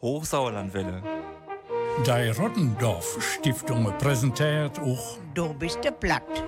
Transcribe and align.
Hochsauerlandwelle. 0.00 1.02
Die 2.06 2.28
Rottendorf 2.30 3.18
Stiftung 3.20 3.92
präsentiert 3.98 4.78
auch 4.78 5.18
Du 5.34 5.52
bist 5.54 5.82
der 5.82 5.90
Platt. 5.90 6.44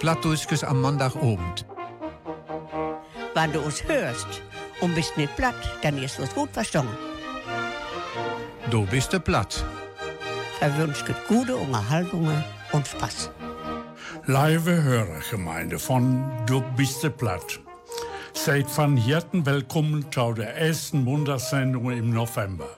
Plattdurchges 0.00 0.64
am 0.64 0.82
Montagabend. 0.82 1.64
Wenn 3.34 3.52
du 3.52 3.60
uns 3.60 3.84
hörst 3.84 4.42
und 4.80 4.92
bist 4.96 5.16
nicht 5.16 5.36
platt, 5.36 5.54
dann 5.82 6.02
ist 6.02 6.18
es 6.18 6.34
gut 6.34 6.50
verstanden. 6.50 6.96
Du 8.70 8.84
bist 8.86 9.12
der 9.12 9.20
Platt. 9.20 9.64
Verwünscht 10.58 11.06
gute 11.28 11.54
Unterhaltungen 11.54 12.42
und 12.72 12.86
Spaß. 12.88 13.30
Live 14.26 14.66
Hörergemeinde 14.66 15.78
von 15.78 16.24
Du 16.46 16.60
bist 16.76 17.04
der 17.04 17.10
Platt. 17.10 17.61
Seid 18.44 18.66
van 18.76 18.96
hierten 18.96 19.46
willkommen 19.46 20.04
zu 20.10 20.32
der 20.32 20.56
ersten 20.56 21.04
Monatssendung 21.04 21.92
im 21.92 22.10
November. 22.10 22.76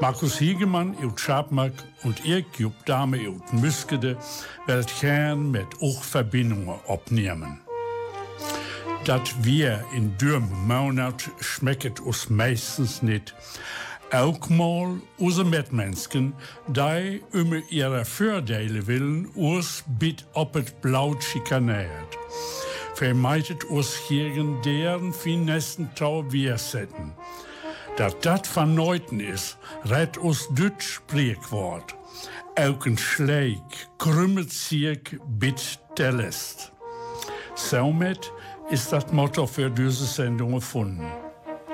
Markus 0.00 0.38
Hiegemann 0.38 0.96
uit 1.02 1.18
Schaapmark 1.18 1.72
und 2.04 2.24
ich, 2.24 2.44
Jupp 2.56 2.86
Dame 2.86 3.18
uit 3.18 3.52
Muskede, 3.52 4.16
wird 4.66 4.88
gern 5.00 5.50
mit 5.50 5.66
Verbindungen 6.02 6.78
opnehmen. 6.86 7.58
Dat 9.06 9.34
wir 9.42 9.84
in 9.92 10.16
dürm 10.18 10.48
Monat 10.68 11.28
schmecket 11.40 11.98
uns 11.98 12.30
meistens 12.30 13.02
nicht. 13.02 13.34
Auch 14.12 14.48
mal 14.50 15.00
unsere 15.18 15.48
Mitmenschen, 15.48 16.32
die 16.68 17.20
um 17.32 17.60
ihre 17.70 18.04
Vorteile 18.04 18.86
willen 18.86 19.26
uns 19.34 19.82
bit 19.98 20.24
op 20.32 20.54
het 20.54 20.80
Blaut 20.80 21.24
schikaniert. 21.24 22.18
Vermeidet 23.00 23.64
uns 23.64 23.98
gegen 24.08 24.60
deren 24.60 25.14
Finessen 25.14 25.88
tau 25.94 26.22
weersetzen. 26.30 27.14
Dat 27.96 28.22
dat 28.22 28.46
van 28.46 28.74
Neuten 28.74 29.20
is, 29.20 29.56
redt 29.84 30.18
ons 30.18 30.48
Dutch 30.54 30.82
spreekwoord. 30.82 31.94
Elken 32.54 32.98
Schleik 32.98 33.88
krümmet 33.96 34.52
sich 34.52 35.18
bit 35.38 35.78
der 35.96 36.12
List. 36.12 36.72
Somit 37.54 38.32
ist 38.70 38.92
das 38.92 39.12
Motto 39.12 39.46
für 39.46 39.70
diese 39.70 40.04
Sendung 40.04 40.52
gefunden. 40.52 41.29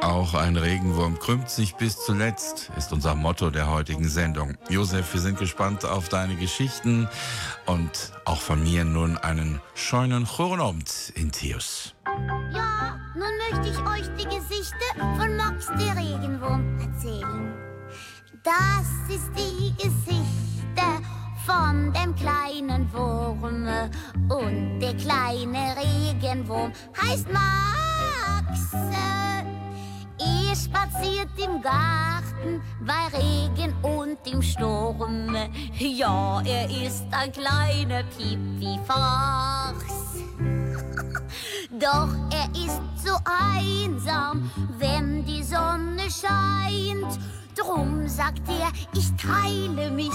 Auch 0.06 0.34
ein 0.34 0.56
Regenwurm 0.56 1.18
krümmt 1.18 1.50
sich 1.50 1.74
bis 1.74 1.98
zuletzt, 2.04 2.70
ist 2.76 2.92
unser 2.92 3.16
Motto 3.16 3.50
der 3.50 3.68
heutigen 3.68 4.08
Sendung. 4.08 4.56
Josef, 4.68 5.12
wir 5.12 5.20
sind 5.20 5.36
gespannt 5.36 5.84
auf 5.84 6.08
deine 6.08 6.36
Geschichten 6.36 7.08
und 7.66 8.12
auch 8.24 8.40
von 8.40 8.62
mir 8.62 8.84
nun 8.84 9.18
einen 9.18 9.60
scheunen 9.74 10.24
Chorabend 10.24 11.12
in 11.16 11.32
Theus. 11.32 11.96
Ja, 12.54 12.96
nun 13.16 13.32
möchte 13.50 13.68
ich 13.68 13.78
euch 13.80 14.08
die 14.16 14.26
Geschichte 14.26 14.76
von 14.96 15.36
Max 15.36 15.66
der 15.76 15.96
Regenwurm 15.96 16.78
erzählen. 16.78 17.52
Das 18.44 18.86
ist 19.12 19.32
die 19.36 19.74
Geschichte 19.74 20.86
von 21.44 21.92
dem 21.92 22.14
kleinen 22.14 22.92
Wurm 22.92 23.42
und 23.42 24.78
der 24.78 24.94
kleine 24.94 25.74
Regenwurm 25.76 26.70
heißt 26.96 27.26
Max. 27.32 27.56
Er 30.18 30.56
spaziert 30.56 31.30
im 31.36 31.60
Garten 31.60 32.62
bei 32.80 33.16
Regen 33.16 33.74
und 33.82 34.18
im 34.24 34.40
Sturm. 34.42 35.36
Ja, 35.78 36.40
er 36.42 36.70
ist 36.86 37.04
ein 37.10 37.32
kleiner 37.32 38.02
Pipifax. 38.16 39.84
Doch 41.78 42.08
er 42.30 42.48
ist 42.54 42.80
so 43.04 43.16
einsam, 43.24 44.50
wenn 44.78 45.24
die 45.24 45.42
Sonne 45.42 46.08
scheint. 46.10 47.18
Drum 47.54 48.08
sagt 48.08 48.48
er, 48.48 48.72
ich 48.98 49.10
teile 49.16 49.90
mich, 49.90 50.14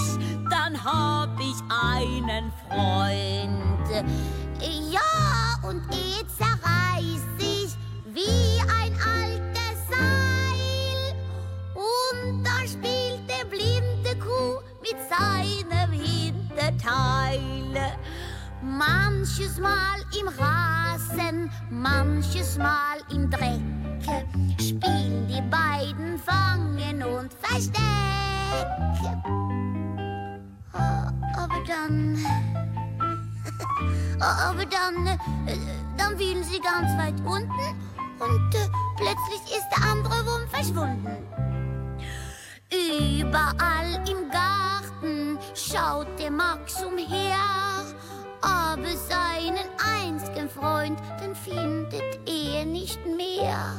dann 0.50 0.82
hab 0.82 1.38
ich 1.38 1.56
einen 1.70 2.52
Freund. 2.68 4.06
Ja, 4.90 5.68
und 5.68 5.82
er 5.90 6.26
zerreißt 6.36 7.38
sich 7.38 7.76
wie 8.06 8.60
ein 8.60 8.81
spielt 12.66 13.28
der 13.28 13.44
blinde 13.46 14.16
Kuh 14.18 14.60
mit 14.80 14.96
seinem 15.08 15.92
Hinterteil. 15.92 17.40
Manches 18.62 19.58
Mal 19.58 20.00
im 20.20 20.28
Rasen, 20.28 21.50
manches 21.70 22.56
Mal 22.58 22.98
im 23.10 23.28
Dreck 23.30 23.60
spielen 24.58 25.26
die 25.28 25.42
beiden 25.50 26.18
Fangen 26.18 27.02
und 27.02 27.32
Versteck. 27.34 27.80
Oh, 30.74 30.78
aber 31.36 31.62
dann, 31.66 32.16
oh, 34.20 34.24
aber 34.24 34.64
dann, 34.66 35.06
äh, 35.06 35.18
dann 35.96 36.18
wühlen 36.18 36.44
sie 36.44 36.60
ganz 36.60 36.96
weit 36.98 37.20
unten 37.24 37.50
und 38.18 38.54
äh, 38.54 38.68
plötzlich 38.96 39.42
ist 39.56 39.68
der 39.76 39.90
andere 39.90 40.26
Wurm 40.26 40.48
verschwunden. 40.48 41.51
Überall 42.72 44.02
im 44.08 44.30
Garten 44.30 45.38
schaut 45.54 46.06
der 46.18 46.30
Max 46.30 46.82
umher, 46.82 47.36
aber 48.40 48.96
seinen 48.96 49.68
einzigen 49.76 50.48
Freund, 50.48 50.98
den 51.22 51.34
findet 51.34 52.26
er 52.26 52.64
nicht 52.64 52.98
mehr. 53.04 53.74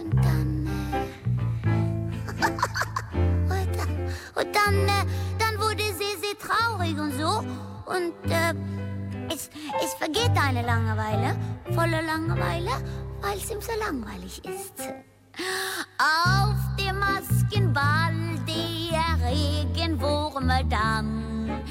Und, 0.00 0.24
dann, 0.24 0.66
äh, 0.94 2.46
und 3.52 3.76
dann, 3.76 4.08
und 4.34 4.56
dann, 4.56 4.88
äh, 4.88 5.04
dann 5.38 5.60
wurde 5.60 5.82
sie 5.82 6.16
sehr 6.18 6.38
traurig 6.38 6.98
und 6.98 7.12
so. 7.12 7.44
Und 7.92 8.14
äh, 8.30 8.54
es, 9.28 9.50
es 9.84 9.92
vergeht 9.98 10.32
eine 10.42 10.62
Langeweile, 10.62 11.36
voller 11.74 12.00
Langeweile, 12.00 12.70
weil 13.20 13.36
es 13.36 13.50
ihm 13.50 13.60
so 13.60 13.72
langweilig 13.84 14.42
ist. 14.46 14.82
Auf 15.98 16.56
dem 16.78 16.98
Maskenball 16.98 18.14
der 18.46 19.28
Regenwurme 19.28 20.64
dann 20.68 21.62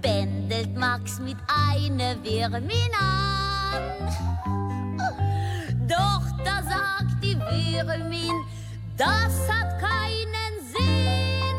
bändelt 0.00 0.76
Max 0.76 1.18
mit 1.18 1.36
einer 1.48 2.22
Wirmin 2.22 2.92
an. 2.98 3.82
Doch 5.86 6.22
da 6.44 6.62
sagt 6.62 7.22
die 7.22 7.38
Wirmin, 7.38 8.34
das 8.96 9.48
hat 9.48 9.78
keinen 9.78 10.54
Sinn. 10.72 11.56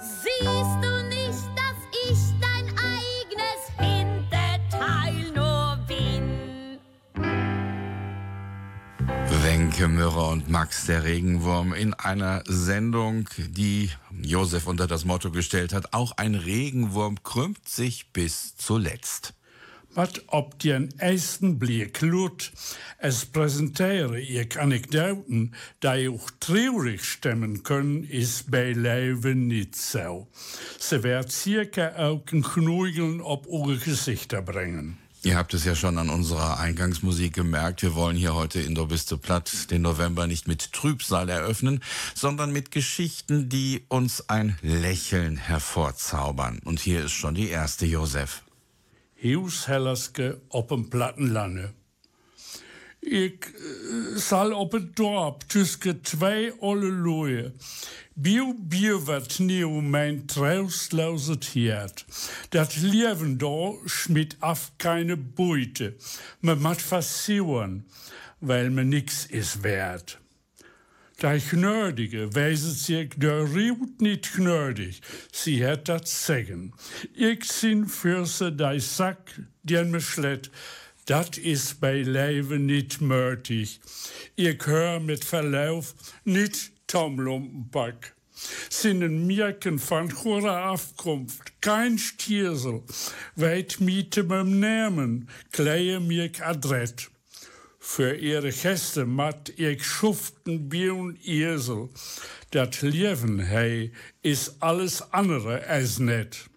Siehst 0.00 0.78
du 0.82 0.99
Wenke 9.80 9.94
Mürrer 9.94 10.28
und 10.28 10.50
Max 10.50 10.84
der 10.84 11.04
Regenwurm 11.04 11.72
in 11.72 11.94
einer 11.94 12.42
Sendung, 12.46 13.30
die 13.38 13.88
Josef 14.20 14.66
unter 14.66 14.86
das 14.86 15.06
Motto 15.06 15.30
gestellt 15.30 15.72
hat, 15.72 15.94
auch 15.94 16.12
ein 16.18 16.34
Regenwurm 16.34 17.22
krümmt 17.22 17.66
sich 17.66 18.12
bis 18.12 18.54
zuletzt. 18.58 19.32
Wat 19.94 20.22
op 20.26 20.58
den 20.58 20.90
ersten 20.98 21.58
Blick 21.58 22.02
lut, 22.02 22.52
es 22.98 23.24
präsentiere 23.24 24.20
ich 24.20 24.60
Anekdoten, 24.60 25.54
die 25.82 26.10
auch 26.10 26.30
traurig 26.40 27.02
stimmen 27.02 27.62
können, 27.62 28.04
ist 28.04 28.50
bei 28.50 28.72
Leben 28.72 29.46
nicht 29.46 29.76
so. 29.76 30.28
Sie 30.78 31.02
wird 31.02 31.32
circa 31.32 31.96
auch 31.96 32.20
ein 32.30 32.42
Knugeln 32.42 33.22
op 33.22 33.46
eure 33.48 33.78
Gesichter 33.78 34.42
bringen. 34.42 34.98
Ihr 35.22 35.36
habt 35.36 35.52
es 35.52 35.66
ja 35.66 35.74
schon 35.74 35.98
an 35.98 36.08
unserer 36.08 36.60
Eingangsmusik 36.60 37.34
gemerkt. 37.34 37.82
Wir 37.82 37.94
wollen 37.94 38.16
hier 38.16 38.34
heute 38.34 38.58
in 38.58 38.74
Dobiste 38.74 39.18
Platt 39.18 39.70
den 39.70 39.82
November 39.82 40.26
nicht 40.26 40.48
mit 40.48 40.72
Trübsal 40.72 41.28
eröffnen, 41.28 41.82
sondern 42.14 42.52
mit 42.52 42.70
Geschichten, 42.70 43.50
die 43.50 43.84
uns 43.88 44.30
ein 44.30 44.56
Lächeln 44.62 45.36
hervorzaubern. 45.36 46.60
Und 46.64 46.80
hier 46.80 47.04
ist 47.04 47.12
schon 47.12 47.34
die 47.34 47.50
erste, 47.50 47.84
Josef. 47.84 48.42
Hius 49.14 49.68
Hellerske 49.68 50.40
op 50.48 50.70
een 50.70 50.88
Plattenlande. 50.88 51.74
Ik 53.00 53.52
uh, 53.54 54.16
zal 54.16 54.52
op 54.52 54.72
het 54.72 54.96
dorp 54.96 55.42
tussen 55.42 56.00
twee 56.00 56.60
olle 56.60 56.92
loeien. 56.92 57.54
Biel 58.22 58.54
bier 58.68 58.98
wat 59.04 59.38
nieuw 59.38 59.80
mijn 59.80 60.26
troosteloze 60.26 61.38
tiert. 61.38 62.04
Dat 62.48 62.76
leven 62.76 63.38
daar 63.38 63.72
schmidt 63.84 64.36
af 64.38 64.72
keine 64.76 65.16
Beute. 65.16 65.94
Me 66.40 66.54
mat 66.54 66.82
versiuren, 66.82 67.86
weil 68.38 68.70
me 68.70 68.82
nix 68.82 69.26
is 69.26 69.56
wert. 69.60 70.18
Der 71.20 71.40
Gnödige 71.40 72.34
weiset 72.34 72.78
sich 72.78 73.08
der 73.16 73.54
Riut 73.54 74.00
nicht 74.00 74.32
gnödig, 74.34 75.00
sie 75.32 75.66
hat 75.66 75.88
dat 75.88 76.08
sagen. 76.08 76.72
Ich 77.14 77.44
sin 77.44 77.88
fürse 77.88 78.52
dei 78.52 78.78
Sack, 78.78 79.40
den 79.62 79.90
me 79.90 80.00
schlet, 80.00 80.50
dat 81.04 81.36
is 81.36 81.78
bij 81.78 82.04
leven 82.04 82.64
niet 82.64 83.00
möglich. 83.00 83.78
Ik 84.34 84.62
hör 84.62 85.00
mit 85.00 85.24
Verlauf 85.24 85.94
niet 86.90 87.02
Taumlumpenpack. 87.02 88.14
Sind 88.68 89.26
Mirken 89.26 89.78
van 89.78 90.10
hoher 90.10 90.50
Afkomst, 90.50 91.42
kein 91.60 91.98
Stiersel, 91.98 92.84
weit 93.34 93.80
miete 93.80 94.24
beim 94.24 94.58
Namen, 94.58 95.28
kleie 95.50 96.00
mirk 96.00 96.40
adret. 96.40 97.10
Für 97.78 98.14
ihre 98.14 98.50
Gäste 98.50 99.04
mat 99.04 99.52
ich 99.56 99.84
schuften 99.84 100.68
Bier 100.68 100.94
und 100.94 101.18
Irsel. 101.24 101.88
Dat 102.50 102.82
Leben, 102.82 103.38
hey, 103.38 103.92
is 104.22 104.54
alles 104.60 105.12
andere 105.12 105.66
als 105.66 105.98
net. 105.98 106.48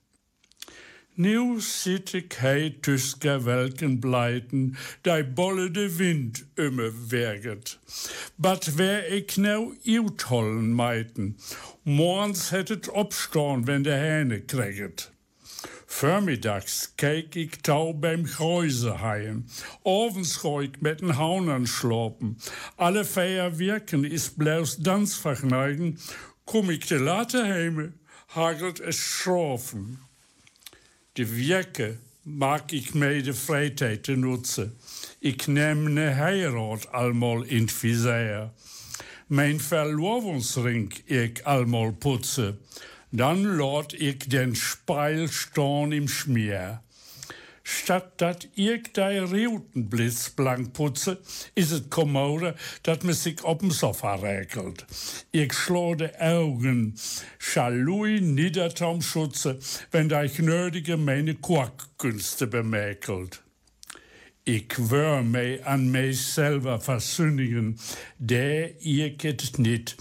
Zit 1.58 2.14
ik 2.14 2.34
hei 2.34 2.80
tussen 2.80 3.44
welken 3.44 4.00
blijten, 4.00 4.76
die 5.02 5.26
bolle 5.26 5.72
de 5.72 5.96
wind 5.96 6.46
umme 6.56 6.92
werget. 7.08 7.80
But 8.36 8.76
wer 8.76 9.08
ik 9.08 9.36
nou 9.36 9.78
uithollen 9.86 10.76
meiten, 10.76 11.38
morgens 11.84 12.50
het 12.50 12.90
opstaan, 12.90 13.66
wenn 13.66 13.82
de 13.82 13.90
Hähne 13.90 14.40
kreget. 14.40 15.12
Vormittags 15.86 16.92
kijk 16.96 17.36
ik 17.36 17.56
tau 17.56 17.94
beim 17.94 18.26
Gräusehaien. 18.26 19.48
Ovens 19.82 20.36
gooi 20.36 20.68
ik 20.68 20.82
met 20.82 21.02
een 21.02 21.10
Haunern 21.10 21.68
slopen. 21.68 22.38
Alle 22.76 23.06
vier 23.06 23.56
wirken 23.56 24.06
is 24.06 24.32
bloos 24.32 24.76
dansvergneigen. 24.76 25.98
Kom 26.44 26.70
ik 26.70 26.84
te 26.84 27.00
laten 27.00 27.48
heime, 27.48 27.92
hagelt 28.26 28.80
es 28.80 29.20
schrofen. 29.20 30.12
De 31.14 31.46
Werke 31.46 31.98
mag 32.22 32.64
ik 32.66 32.94
mee 32.94 33.22
de 33.22 33.34
vrijheid 33.34 34.08
nutzen. 34.08 34.78
Ik 35.20 35.48
neem 35.48 35.94
ne 35.94 36.02
heirat 36.02 36.92
allemaal 36.92 37.44
in 37.44 37.62
het 37.62 37.72
vizier. 37.72 38.50
Mijn 39.28 39.60
verlovingsring 39.60 40.94
ik 41.06 41.42
allemaal 41.44 41.92
putze. 41.92 42.58
Dan 43.10 43.56
laat 43.56 43.94
ik 44.00 44.30
den 44.30 44.56
Speil 44.56 45.28
staan 45.28 45.92
im 45.92 46.08
Schmier. 46.08 46.82
Statt 47.64 48.18
dat 48.18 48.48
die 48.54 48.82
Reutenblitz 48.94 50.30
blank 50.30 50.72
putze, 50.72 51.20
is 51.54 51.70
het 51.70 51.88
kommode 51.88 52.56
dat 52.82 53.04
me 53.04 53.14
zich 53.14 53.44
op 53.44 53.60
dem 53.60 53.72
Sofa 53.72 54.16
räkelt. 54.16 54.86
Ik 55.30 55.52
sla 55.52 55.96
de 55.96 56.18
Augen, 56.18 56.96
schalui 57.38 58.20
niedertom 58.20 59.02
schutze, 59.02 59.58
wenn 59.90 60.08
die 60.08 60.30
Gnödige 60.30 60.98
meine 60.98 61.34
Quackkünste 61.34 62.48
bemäkelt. 62.48 63.42
Ik 64.44 64.74
wör 64.74 65.24
mij 65.24 65.64
an 65.64 65.92
mij 65.92 66.14
selber 66.14 66.82
versündigen, 66.82 67.80
der 68.18 68.82
ihr 68.82 69.14
het 69.18 69.58
niet. 69.58 69.96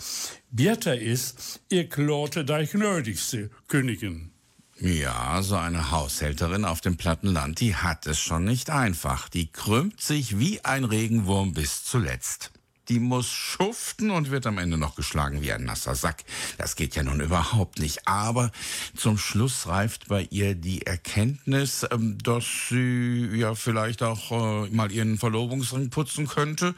Beter 0.49 1.00
ist, 1.00 1.61
ich 1.69 1.97
lote 1.97 2.44
die 2.44 2.67
Gnödigste 2.67 3.50
Königin. 3.67 4.31
Ja, 4.79 5.43
so 5.43 5.57
eine 5.57 5.91
Haushälterin 5.91 6.65
auf 6.65 6.81
dem 6.81 6.97
Plattenland, 6.97 7.61
die 7.61 7.77
hat 7.77 8.07
es 8.07 8.19
schon 8.19 8.45
nicht 8.45 8.71
einfach. 8.71 9.29
Die 9.29 9.47
krümmt 9.47 10.01
sich 10.01 10.39
wie 10.39 10.65
ein 10.65 10.85
Regenwurm 10.85 11.53
bis 11.53 11.85
zuletzt. 11.85 12.51
Die 12.88 12.99
muss 12.99 13.29
schuften 13.29 14.11
und 14.11 14.31
wird 14.31 14.46
am 14.46 14.58
Ende 14.58 14.76
noch 14.76 14.96
geschlagen 14.96 15.43
wie 15.43 15.52
ein 15.52 15.64
nasser 15.64 15.94
Sack. 15.94 16.25
Das 16.58 16.76
geht 16.76 16.96
ja 16.96 17.02
nun 17.02 17.20
überhaupt 17.20 17.79
nicht. 17.79 18.08
Aber 18.08 18.50
zum 18.96 19.19
Schluss 19.19 19.67
reift 19.67 20.08
bei 20.08 20.26
ihr 20.31 20.55
die 20.55 20.87
Erkenntnis, 20.87 21.87
ähm, 21.90 22.19
dass 22.19 22.44
sie 22.69 23.29
ja 23.34 23.55
vielleicht 23.55 24.02
auch 24.02 24.67
äh, 24.67 24.70
mal 24.70 24.90
ihren 24.90 25.19
Verlobungsring 25.19 25.90
putzen 25.90 26.26
könnte. 26.26 26.75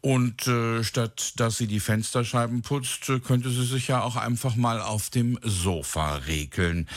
Und 0.00 0.46
äh, 0.46 0.84
statt 0.84 1.32
dass 1.36 1.58
sie 1.58 1.66
die 1.66 1.80
Fensterscheiben 1.80 2.62
putzt, 2.62 3.10
könnte 3.24 3.50
sie 3.50 3.64
sich 3.64 3.88
ja 3.88 4.02
auch 4.02 4.16
einfach 4.16 4.56
mal 4.56 4.80
auf 4.80 5.10
dem 5.10 5.38
Sofa 5.42 6.16
regeln. 6.26 6.88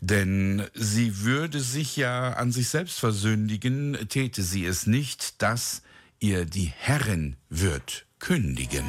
Denn 0.00 0.64
sie 0.74 1.20
würde 1.20 1.60
sich 1.60 1.96
ja 1.96 2.34
an 2.34 2.52
sich 2.52 2.68
selbst 2.68 2.98
versündigen, 2.98 3.96
täte 4.08 4.42
sie 4.42 4.64
es 4.64 4.86
nicht, 4.86 5.40
dass 5.40 5.82
ihr 6.22 6.44
die 6.44 6.72
Herrin 6.78 7.36
wird 7.48 8.06
kündigen. 8.20 8.84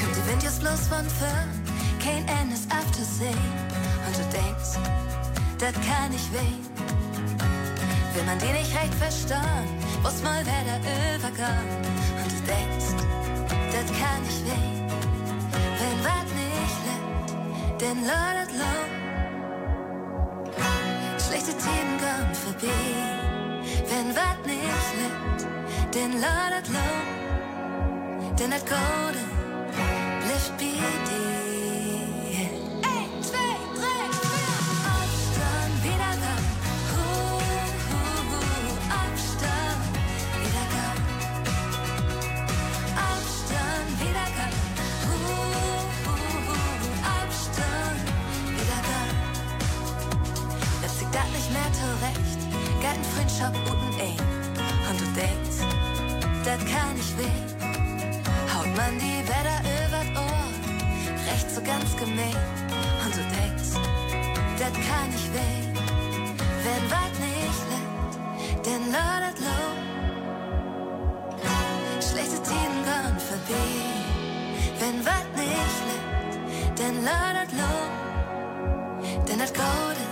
Kommt 0.00 0.16
der 0.16 0.26
Wind 0.26 0.42
jetzt 0.42 0.58
bloß 0.60 0.88
von 0.88 1.08
fern, 1.08 1.48
kein 2.02 2.26
Endes 2.26 2.66
aufzusehen. 2.70 3.38
Und 4.04 4.16
du 4.18 4.24
denkst, 4.36 4.78
das 5.58 5.72
kann 5.86 6.10
nicht 6.10 6.32
weh. 6.32 6.58
Will 8.14 8.24
man 8.24 8.38
die 8.40 8.52
nicht 8.52 8.74
recht 8.74 8.94
verstehen, 8.94 9.68
muss 10.02 10.20
mal 10.22 10.44
wer 10.44 10.64
da 10.66 10.78
übergang. 11.14 11.68
Und 12.20 12.32
du 12.32 12.40
denkst, 12.50 12.90
das 13.70 13.86
kann 14.00 14.22
nicht 14.24 14.44
weh. 14.44 14.72
Wenn 15.78 15.98
wat 16.04 16.28
nicht 16.34 16.78
lebt, 16.88 17.80
dann 17.80 18.04
ladet 18.04 18.52
low. 18.58 19.00
Schlechte 21.16 21.52
Themen 21.52 21.96
kommen 22.00 22.34
vorbei. 22.34 23.19
Wenn 23.88 24.14
wat 24.14 24.46
nicht 24.46 24.88
lebt, 24.98 25.46
den 25.94 26.20
ladet 26.20 26.68
low. 26.68 26.98
Denn 28.38 28.50
das 28.50 28.64
Gode 28.64 29.22
bleibt 30.24 30.58
bei 30.58 30.90
dir. 31.08 32.48
Ein, 32.82 33.10
zwei, 33.22 33.52
drei, 33.76 34.02
vier. 34.20 34.50
Aufstand, 34.94 35.74
wieder 35.84 36.12
ran. 36.24 36.44
Hu, 36.90 37.40
mehr 51.52 51.72
zurecht? 51.72 52.29
Garten 52.90 53.04
Freundschaft 53.04 53.54
guten 53.66 53.94
ein. 54.00 54.18
Und 54.90 55.00
du 55.00 55.06
denkst, 55.14 55.58
das 56.44 56.58
kann 56.58 56.94
nicht 56.96 57.16
weh. 57.18 57.40
Haut 58.52 58.76
man 58.76 58.98
die 58.98 59.22
Wetter 59.28 59.60
übers 59.62 60.10
Ohr, 60.18 60.48
recht 61.30 61.48
so 61.54 61.60
ganz 61.62 61.96
gemein. 61.96 62.34
Und 63.04 63.14
du 63.14 63.22
denkst, 63.38 63.78
das 64.58 64.72
kann 64.88 65.08
nicht 65.08 65.32
weh. 65.32 65.62
Wenn 66.64 66.90
wat 66.90 67.14
nicht 67.20 67.62
lebt, 67.70 68.66
dann 68.66 68.82
ladet 68.90 69.38
low. 69.38 69.70
Schlechte 72.00 72.42
Themen 72.42 72.82
gehen 72.88 73.18
vorbei. 73.28 73.70
Wenn 74.80 75.06
wat 75.06 75.28
nicht 75.36 75.78
lebt, 75.88 76.34
dann 76.80 77.04
ladet 77.04 77.52
low. 77.52 77.86
Denn 79.28 79.38
das 79.38 79.52
Gode 79.54 80.09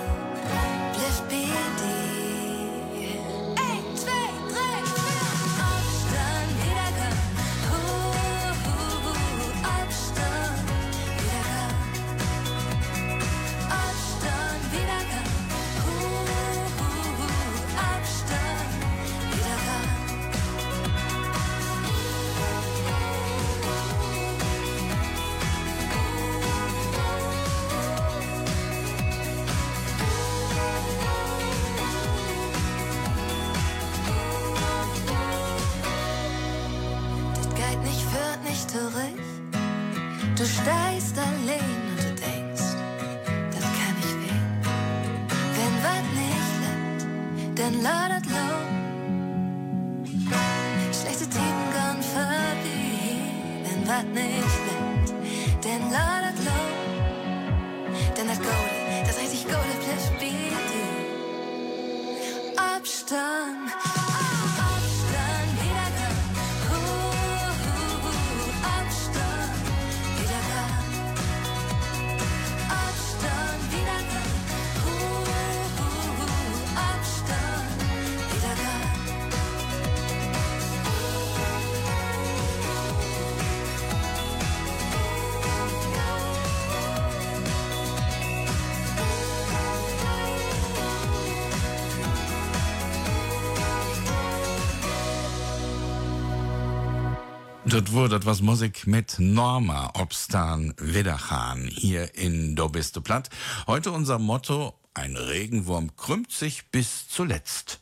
Dat 97.71 97.93
wurde 97.93 98.17
etwas 98.17 98.41
Musik 98.41 98.87
mit 98.87 99.17
Norma 99.19 99.91
Obstan 99.93 100.73
Widerchan 100.79 101.67
hier 101.67 102.15
in 102.15 102.57
Do 102.57 102.71
bist 102.71 103.03
platt. 103.05 103.29
Heute 103.67 103.91
unser 103.91 104.19
Motto, 104.19 104.73
ein 104.95 105.17
Regenwurm 105.17 105.95
krümmt 105.95 106.33
sich 106.33 106.71
bis 106.71 107.09
zuletzt. 107.09 107.81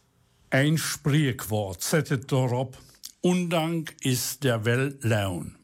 Ein 0.50 0.76
Sprichwort 0.76 1.82
settet 1.82 2.32
darauf, 2.32 2.70
Undank 3.20 3.94
ist 4.00 4.42
der 4.42 4.64
Welt 4.64 5.04
Laun. 5.04 5.54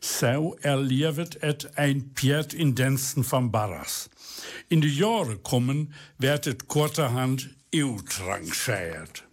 So 0.00 0.56
erlebt 0.62 1.40
et 1.40 1.78
ein 1.78 2.10
Pferd 2.16 2.52
in 2.52 2.74
Densten 2.74 3.22
von 3.22 3.52
Barras. 3.52 4.10
In 4.68 4.80
die 4.80 4.96
Jahre 4.96 5.36
kommen, 5.38 5.94
wird 6.18 6.48
et 6.48 6.66
kurzerhand 6.66 7.50
eutrangiert. 7.72 9.29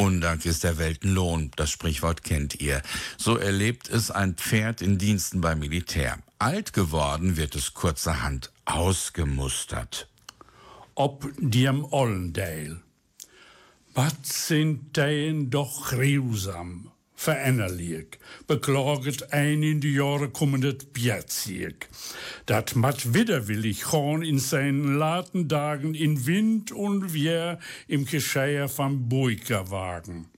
Undank 0.00 0.46
ist 0.46 0.64
der 0.64 0.78
Weltenlohn, 0.78 1.50
das 1.56 1.70
Sprichwort 1.70 2.24
kennt 2.24 2.58
ihr. 2.58 2.80
So 3.18 3.36
erlebt 3.36 3.90
es 3.90 4.10
ein 4.10 4.34
Pferd 4.34 4.80
in 4.80 4.96
Diensten 4.96 5.42
beim 5.42 5.58
Militär. 5.58 6.18
Alt 6.38 6.72
geworden 6.72 7.36
wird 7.36 7.54
es 7.54 7.74
kurzerhand 7.74 8.50
ausgemustert. 8.64 10.08
Ob 10.94 11.30
diem 11.36 11.84
Ollendale. 11.84 12.80
Was 13.92 14.14
sind 14.22 14.96
dein 14.96 15.50
doch 15.50 15.90
grausam, 15.90 16.90
veränderlich, 17.20 18.18
beklaget 18.46 19.30
ein 19.30 19.62
in 19.62 19.80
die 19.80 19.92
Jahre 19.92 20.30
kommendes 20.30 20.86
Bjerziek. 20.86 21.86
Dat 22.46 22.74
mat 22.74 23.12
widerwillig 23.12 23.82
schon 23.82 24.22
in 24.22 24.38
seinen 24.38 24.96
laten 24.96 25.46
Tagen 25.46 25.94
in 25.94 26.24
Wind 26.24 26.72
und 26.72 27.12
Wehr 27.12 27.58
im 27.88 28.06
Gescheier 28.06 28.70
van 28.74 29.08
Boikerwagen. 29.10 30.28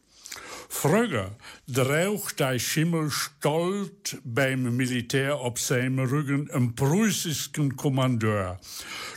Früher 0.68 1.36
draucht 1.68 2.40
der 2.40 2.58
Schimmel 2.58 3.10
stolz 3.10 4.16
beim 4.24 4.74
Militär 4.74 5.40
op 5.40 5.60
seinem 5.60 6.00
Rücken 6.00 6.48
een 6.50 6.74
preußischen 6.74 7.76
Kommandeur. 7.76 8.58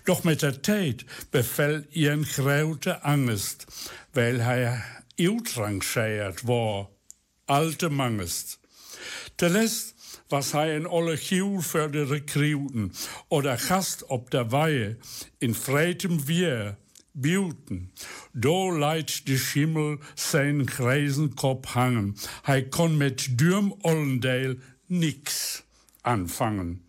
Doch 0.06 0.24
mit 0.24 0.44
der 0.44 0.62
Zeit 0.62 1.06
befällt 1.32 1.96
ihren 1.96 2.26
grote 2.26 3.04
Angst, 3.04 3.66
weil 4.14 4.40
er 4.40 4.84
utrangiert 5.18 6.46
war. 6.46 6.95
Alte 7.46 7.90
Mangest. 7.90 8.60
Zuletzt 9.36 9.94
was 10.28 10.52
hij 10.52 10.76
een 10.76 10.88
olle 10.88 11.18
giel 11.18 11.62
für 11.62 11.90
de 11.90 12.06
Rekruten 12.06 12.94
oder 13.28 13.58
Gast 13.58 14.06
op 14.06 14.32
der 14.32 14.52
Weihe 14.52 14.98
in 15.38 15.56
freitem 15.56 16.28
Wehr 16.28 16.78
Biuten. 17.12 17.92
Do 18.34 18.78
leit 18.78 19.26
de 19.26 19.38
Schimmel 19.38 20.00
sein 20.16 20.66
Kreisenkopf 20.66 21.74
hangen. 21.74 22.16
Hij 22.42 22.68
kon 22.68 22.98
mit 22.98 23.40
Dürm 23.40 23.76
Ollendale 23.82 24.58
nix 24.88 25.64
anfangen. 26.02 26.85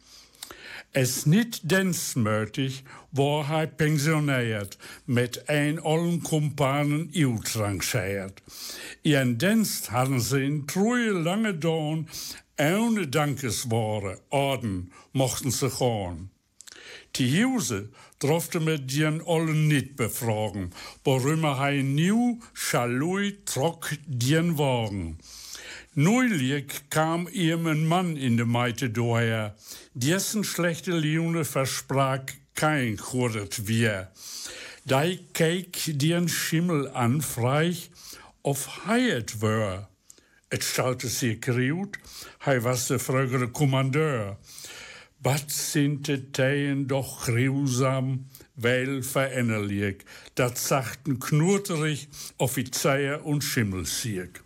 Es 0.99 1.27
nicht 1.27 1.71
densmötig 1.71 2.83
war 3.11 3.49
hij 3.49 3.67
pensioniert, 3.67 4.79
mit 5.05 5.47
ein 5.47 5.79
ollen 5.79 6.23
Kumpanen 6.23 7.11
utrangiert. 7.13 8.43
Ihren 9.03 9.37
Dienst 9.37 9.91
hadden 9.91 10.21
ze 10.23 10.43
in 10.43 10.67
troeie 10.67 11.13
lange 11.13 11.53
Dorn 11.53 12.09
ohne 12.57 13.09
Dankesworte, 13.09 14.21
Orden 14.31 14.91
mochten 15.13 15.51
sie 15.51 15.69
gehen. 15.69 16.31
Die 17.17 17.45
Huse 17.45 17.91
durfte 18.19 18.61
mit 18.61 18.91
den 18.97 19.21
allen 19.27 19.69
nicht 19.69 19.97
befragen, 19.97 20.71
warum 21.05 21.45
er 21.45 21.83
new 21.83 22.41
schalui 22.55 23.37
trock 23.45 23.99
den 24.07 24.57
Wagen. 24.57 25.19
Neulich 25.99 26.91
kam 26.91 27.27
ihm 27.27 27.67
ein 27.67 27.87
Mann 27.87 28.19
in 28.19 28.37
de 28.37 28.45
Meite 28.45 28.91
daher, 28.91 29.57
dessen 29.95 30.45
schlechte 30.45 30.91
Laune 30.91 31.47
versprach 31.47 32.27
kein 32.55 32.99
Chordet 32.99 33.67
wir. 33.67 34.13
Da 34.85 35.05
keek 35.33 35.79
den 35.87 36.29
Schimmel 36.29 36.89
an, 36.89 37.23
freich, 37.23 37.91
auf 38.43 38.85
heiet 38.85 39.41
wär. 39.41 39.89
Het 40.51 40.65
stalte 40.65 41.09
sich 41.09 41.41
kriut, 41.41 41.97
hij 42.41 42.63
was 42.63 42.89
de 42.89 42.99
frühere 42.99 43.49
Kommandeur. 43.49 44.37
Wat 45.23 45.51
sind 45.51 46.09
de 46.09 46.31
Teien 46.31 46.87
doch 46.89 47.25
grausam, 47.25 48.27
weil 48.55 49.03
veränderlich, 49.03 50.05
dat 50.35 50.59
sagten 50.59 51.19
knurterig 51.19 52.09
Offizier 52.37 53.25
und 53.25 53.43
Schimmelsieg. 53.43 54.46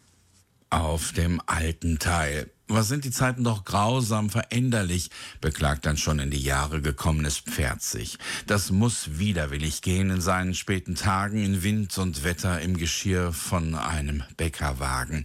Auf 0.70 1.10
dem 1.10 1.42
alten 1.46 1.98
Teil. 1.98 2.48
Was 2.68 2.86
sind 2.86 3.04
die 3.04 3.10
Zeiten 3.10 3.42
doch 3.42 3.64
grausam 3.64 4.30
veränderlich, 4.30 5.10
beklagt 5.40 5.88
ein 5.88 5.96
schon 5.96 6.20
in 6.20 6.30
die 6.30 6.40
Jahre 6.40 6.80
gekommenes 6.80 7.38
Pferd 7.38 7.82
sich. 7.82 8.16
Das 8.46 8.70
muss 8.70 9.18
widerwillig 9.18 9.82
gehen 9.82 10.10
in 10.10 10.20
seinen 10.20 10.54
späten 10.54 10.94
Tagen 10.94 11.42
in 11.42 11.64
Wind 11.64 11.98
und 11.98 12.22
Wetter 12.22 12.60
im 12.60 12.76
Geschirr 12.76 13.32
von 13.32 13.74
einem 13.74 14.22
Bäckerwagen. 14.36 15.24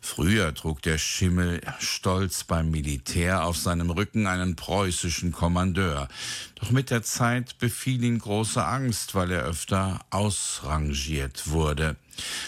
Früher 0.00 0.54
trug 0.54 0.82
der 0.82 0.98
Schimmel 0.98 1.60
stolz 1.80 2.44
beim 2.44 2.70
Militär 2.70 3.44
auf 3.44 3.56
seinem 3.56 3.90
Rücken 3.90 4.28
einen 4.28 4.54
preußischen 4.54 5.32
Kommandeur. 5.32 6.06
Doch 6.56 6.70
mit 6.70 6.90
der 6.90 7.02
Zeit 7.02 7.58
befiel 7.58 8.04
ihn 8.04 8.18
große 8.18 8.64
Angst, 8.64 9.14
weil 9.14 9.30
er 9.32 9.42
öfter 9.42 10.00
ausrangiert 10.10 11.48
wurde. 11.50 11.96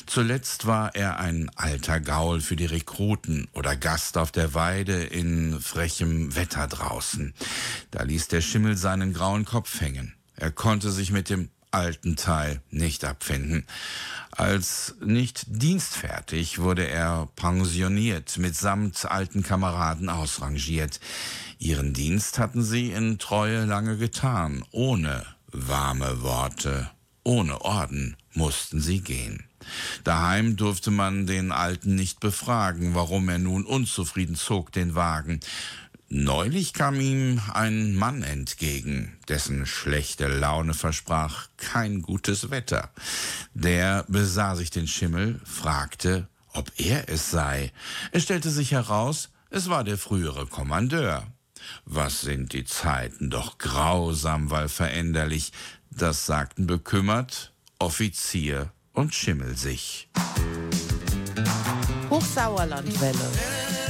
Zuletzt 0.06 0.66
war 0.66 0.94
er 0.94 1.18
ein 1.18 1.50
alter 1.56 2.00
Gaul 2.00 2.40
für 2.40 2.56
die 2.56 2.66
Rekruten 2.66 3.48
oder 3.52 3.74
Gast 3.76 4.16
auf 4.16 4.30
der 4.30 4.54
Weide 4.54 5.02
in 5.02 5.60
frechem 5.60 6.36
Wetter 6.36 6.68
draußen. 6.68 7.34
Da 7.90 8.04
ließ 8.04 8.28
der 8.28 8.42
Schimmel 8.42 8.76
seinen 8.76 9.12
grauen 9.12 9.44
Kopf 9.44 9.80
hängen. 9.80 10.14
Er 10.36 10.52
konnte 10.52 10.90
sich 10.92 11.10
mit 11.10 11.30
dem 11.30 11.50
alten 11.76 12.16
Teil 12.16 12.62
nicht 12.70 13.04
abfinden. 13.04 13.66
Als 14.30 14.94
nicht 15.04 15.44
dienstfertig 15.46 16.58
wurde 16.58 16.88
er 16.88 17.28
pensioniert, 17.36 18.38
mitsamt 18.38 19.04
alten 19.10 19.42
Kameraden 19.42 20.08
ausrangiert. 20.08 21.00
Ihren 21.58 21.92
Dienst 21.92 22.38
hatten 22.38 22.62
sie 22.62 22.92
in 22.92 23.18
Treue 23.18 23.66
lange 23.66 23.98
getan, 23.98 24.64
ohne 24.72 25.24
warme 25.52 26.22
Worte, 26.22 26.90
ohne 27.24 27.60
Orden 27.60 28.16
mussten 28.32 28.80
sie 28.80 29.00
gehen. 29.00 29.44
Daheim 30.04 30.56
durfte 30.56 30.90
man 30.90 31.26
den 31.26 31.52
Alten 31.52 31.94
nicht 31.94 32.20
befragen, 32.20 32.94
warum 32.94 33.28
er 33.28 33.38
nun 33.38 33.64
unzufrieden 33.64 34.36
zog 34.36 34.72
den 34.72 34.94
Wagen. 34.94 35.40
Neulich 36.08 36.72
kam 36.72 37.00
ihm 37.00 37.40
ein 37.52 37.94
Mann 37.94 38.22
entgegen, 38.22 39.18
dessen 39.28 39.66
schlechte 39.66 40.28
Laune 40.28 40.72
versprach 40.72 41.48
kein 41.56 42.00
gutes 42.00 42.50
Wetter. 42.50 42.90
Der 43.54 44.04
besah 44.06 44.54
sich 44.54 44.70
den 44.70 44.86
Schimmel, 44.86 45.40
fragte, 45.44 46.28
ob 46.52 46.70
er 46.76 47.08
es 47.08 47.32
sei. 47.32 47.72
Es 48.12 48.22
stellte 48.22 48.50
sich 48.50 48.70
heraus, 48.70 49.30
es 49.50 49.68
war 49.68 49.82
der 49.82 49.98
frühere 49.98 50.46
Kommandeur. 50.46 51.26
Was 51.84 52.20
sind 52.20 52.52
die 52.52 52.64
Zeiten 52.64 53.28
doch 53.28 53.58
grausam, 53.58 54.50
weil 54.50 54.68
veränderlich, 54.68 55.52
das 55.90 56.24
sagten 56.26 56.68
bekümmert 56.68 57.52
Offizier 57.80 58.70
und 58.92 59.14
Schimmel 59.14 59.56
sich. 59.56 60.08
Hochsauerlandwelle. 62.08 63.85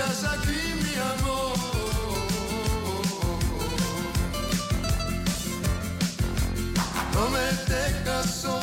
dejas 0.00 0.24
aquí, 0.24 0.60
mi 0.82 0.94
amor. 0.94 1.56
No 7.14 7.28
me 7.30 7.44
dejas 7.68 8.34
solo. 8.42 8.59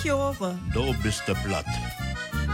30 0.00 0.04
Jahre. 0.04 0.58
Du 0.72 0.94
bist 1.02 1.22
der 1.26 1.34
Blatt. 1.34 1.66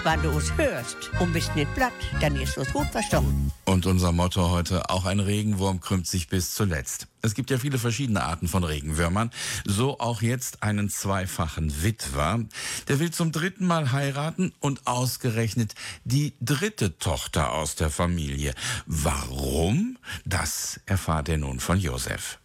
Wenn 0.04 0.22
du 0.22 0.30
es 0.38 0.56
hörst 0.56 1.10
und 1.20 1.32
bist 1.32 1.54
nicht 1.56 1.72
platt, 1.74 1.92
dann 2.20 2.36
ist 2.36 2.56
es 2.56 2.72
gut 2.72 2.86
verstanden. 2.88 3.50
Und 3.64 3.86
unser 3.86 4.12
Motto 4.12 4.50
heute, 4.50 4.88
auch 4.90 5.04
ein 5.04 5.18
Regenwurm 5.18 5.80
krümmt 5.80 6.06
sich 6.06 6.28
bis 6.28 6.54
zuletzt. 6.54 7.08
Es 7.22 7.34
gibt 7.34 7.50
ja 7.50 7.58
viele 7.58 7.78
verschiedene 7.78 8.22
Arten 8.22 8.46
von 8.46 8.62
Regenwürmern. 8.62 9.30
So 9.64 9.98
auch 9.98 10.22
jetzt 10.22 10.62
einen 10.62 10.90
zweifachen 10.90 11.82
Witwer. 11.82 12.40
Der 12.88 13.00
will 13.00 13.10
zum 13.10 13.32
dritten 13.32 13.66
Mal 13.66 13.90
heiraten 13.90 14.52
und 14.60 14.86
ausgerechnet 14.86 15.74
die 16.04 16.34
dritte 16.40 16.98
Tochter 16.98 17.52
aus 17.52 17.74
der 17.74 17.90
Familie. 17.90 18.54
Warum? 18.86 19.98
Das 20.24 20.80
erfahrt 20.86 21.28
er 21.28 21.38
nun 21.38 21.58
von 21.58 21.78
Josef. 21.78 22.38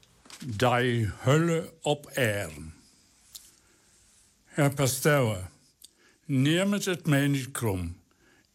Dei 0.43 1.11
Hölle 1.23 1.71
ob 1.83 2.17
Ehren. 2.17 2.80
Herr 4.51 4.73
Pasteur, 4.73 5.49
nehmet 6.25 6.85
het 6.85 7.07
mij 7.07 7.27
niet 7.27 7.51
krom. 7.51 7.95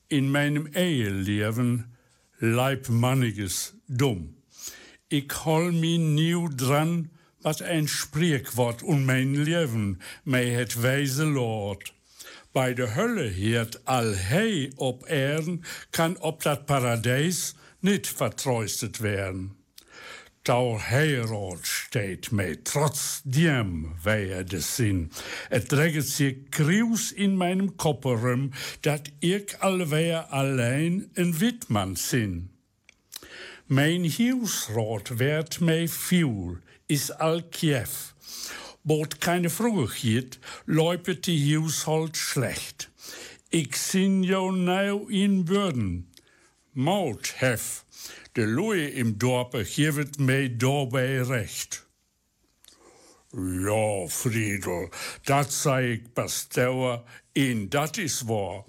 In 0.07 0.31
mijn 0.31 0.67
Eheleven 0.67 1.97
lijp 2.37 2.89
manniges 2.89 3.73
dom. 3.87 4.37
Ik 5.09 5.31
hol 5.31 5.71
me 5.73 5.97
nieuw 5.97 6.49
dran, 6.49 7.11
wat 7.41 7.61
een 7.61 7.89
spreekwoord 7.89 8.83
om 8.83 9.05
mijn 9.05 9.43
leven 9.43 10.01
mij 10.25 10.49
het 10.49 10.75
wijze 10.75 11.25
loort. 11.25 11.93
Bij 12.53 12.75
de 12.75 12.87
Hölle 12.89 13.29
heert 13.29 13.85
al 13.85 14.15
hij 14.15 14.73
op 14.75 15.05
Erden, 15.05 15.63
kan 15.91 16.21
op 16.21 16.43
dat 16.43 16.65
paradijs 16.65 17.55
niet 17.81 18.09
vertroostet 18.09 18.99
werden. 18.99 19.56
Tau 20.47 20.79
Heirat 20.79 21.67
steht 21.67 22.31
mij 22.31 22.57
trotzdem 22.63 23.95
wehe 24.03 24.45
de 24.45 24.61
zin. 24.61 25.13
Het 25.49 25.69
dreget 25.69 26.09
zich 26.09 26.35
krius 26.49 27.13
in 27.13 27.37
meinem 27.37 27.77
kopperum, 27.77 28.51
dat 28.81 29.01
ik 29.19 29.57
alweer 29.59 30.19
alleen 30.19 31.11
een 31.13 31.39
witman 31.39 31.97
zin. 31.97 32.51
Mijn 33.65 34.03
hielsrood 34.03 35.09
werd 35.09 35.61
mij 35.61 35.89
viel, 35.89 36.57
is 36.87 37.19
al 37.19 37.43
Kiew. 37.43 37.87
Bot 38.83 39.19
keine 39.19 39.51
Vroegheid, 39.51 40.39
läupet 40.65 41.25
die 41.25 41.39
Hielshold 41.39 42.17
schlecht. 42.17 42.91
Ik 43.49 43.75
zin 43.75 44.23
jou 44.23 44.57
nou 44.57 45.13
in 45.13 45.47
Würden. 45.47 46.13
Maut 46.71 47.33
hef, 47.37 47.85
de 48.37 48.47
Loe 48.47 48.93
im 48.93 49.19
Dorpe 49.19 49.65
geeft 49.65 50.19
mij 50.19 50.57
daarbij 50.57 51.17
recht. 51.17 51.87
Ja, 53.31 54.07
Friedel, 54.09 54.89
dat 55.23 55.53
zei 55.53 55.93
ik 55.93 56.13
Pasteur, 56.13 57.03
en 57.33 57.69
dat 57.69 57.97
is 57.97 58.21
waar. 58.21 58.63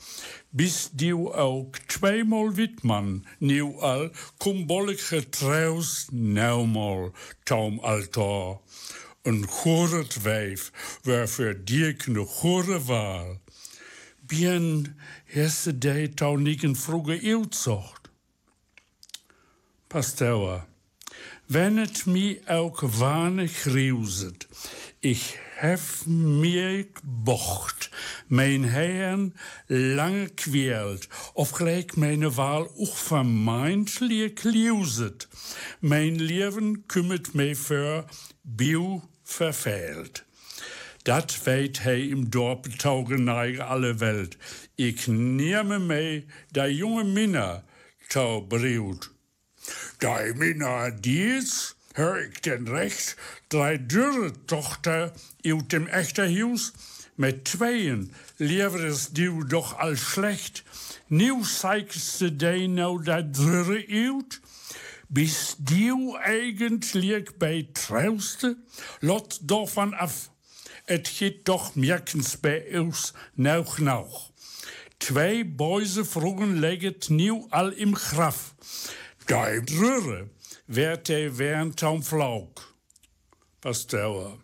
Bis 0.49 0.89
du 0.91 1.31
ook 1.31 1.77
tweemaal 1.77 2.51
witman, 2.51 3.25
nieuw 3.39 3.81
al, 3.81 4.09
kom 4.37 4.65
bolk 4.65 4.99
getrouws, 4.99 6.07
nauwmal, 6.11 7.11
taum 7.43 7.79
altaar. 7.79 8.57
Een 9.21 9.47
goret 9.47 10.21
wijf, 10.21 10.71
waarvoor 11.03 11.55
dik 11.63 12.05
een 12.05 12.25
gore 12.25 12.83
waal. 12.83 13.41
Bien, 14.27 14.97
hesse 15.25 15.77
de 15.77 16.11
tau 16.13 16.41
niet 16.41 16.63
een 16.63 16.75
vroege 16.75 17.19
eeuwzocht. 17.21 17.96
Pasteur, 19.87 20.65
wenn 21.45 21.77
het 21.77 22.05
mi 22.05 22.41
ook 22.47 22.81
wanig 22.81 23.63
riuset, 23.63 24.47
ich 24.99 25.37
hef 25.55 26.05
mir 26.05 26.87
bocht, 27.03 27.89
mijn 28.27 28.63
Herrn 28.63 29.33
lange 29.67 30.27
quält, 30.27 31.07
of 31.33 31.49
gelijk 31.49 31.95
meine 31.95 32.35
Wahl 32.35 32.69
auch 32.77 32.97
vermeintlich 32.97 34.43
liuset, 34.43 35.27
mijn 35.79 36.21
Leben 36.21 36.85
kümmert 36.85 37.33
mij 37.33 37.55
für 37.55 38.05
Biu 38.41 39.01
verfehlt. 39.23 40.25
Dat 41.01 41.43
weet 41.43 41.83
hij 41.83 42.07
im 42.07 42.29
Dorp 42.29 42.65
Taugeneige 42.65 43.63
alle 43.63 43.95
Welt. 43.95 44.35
Ik 44.75 45.07
nehme 45.07 45.79
mij 45.79 46.25
da 46.51 46.67
junge 46.67 47.03
Minna 47.03 47.63
tau. 48.07 48.47
Die 49.97 50.33
Minna 50.35 50.89
dies, 50.89 51.75
hör 51.93 52.21
ik 52.21 52.43
den 52.43 52.67
recht, 52.67 53.15
drei 53.47 53.77
dürre 53.77 54.31
Tochter 54.45 55.11
uit 55.41 55.69
dem 55.69 55.87
echter 55.87 56.27
Hus, 56.27 56.71
met 57.15 57.43
tweeën 57.43 58.13
leveres 58.37 59.09
du 59.09 59.45
doch 59.45 59.77
al 59.77 59.95
slecht. 59.95 60.63
Nieuw 61.07 61.43
zeigste 61.43 62.35
de 62.35 62.67
nou 62.67 63.03
dat 63.03 63.33
drurre 63.33 63.85
uit? 63.87 64.39
Bist 65.07 65.55
du 65.57 66.17
eigentlich 66.17 67.37
bei 67.37 67.67
Trauste? 67.73 68.57
Lot 68.99 69.47
davon 69.47 69.93
af. 69.93 70.29
Het 70.85 71.07
geht 71.07 71.45
doch 71.45 71.75
merkens 71.75 72.39
bij 72.39 72.79
ons 72.79 73.13
nauw 73.33 73.65
nauw. 73.77 74.09
Twee 74.97 75.45
boze 75.45 76.05
vroegen 76.05 76.59
legget 76.59 77.09
nieuw 77.09 77.45
al 77.49 77.71
im 77.71 77.95
graf. 77.95 78.55
Die 79.27 79.63
drurre 79.63 80.27
werd 80.65 81.07
hij 81.07 81.35
während 81.35 81.77
taum 81.77 82.03
flauk. 82.03 82.73
Pasteur, 83.59 84.37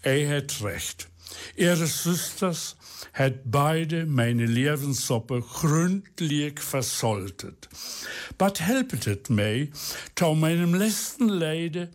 hij 0.00 0.20
het 0.20 0.56
recht. 0.60 1.08
Ihre 1.54 1.86
Zusters 1.86 2.76
hat 3.12 3.44
beide 3.44 4.06
meine 4.06 4.46
Lebenssoppe 4.46 5.40
gründlich 5.40 6.60
versoltet. 6.60 7.68
But 8.36 8.58
helpet 8.58 9.06
it 9.06 9.28
mei, 9.28 9.70
tau 10.14 10.34
meinem 10.34 10.74
letzten 10.74 11.28
Leide, 11.28 11.88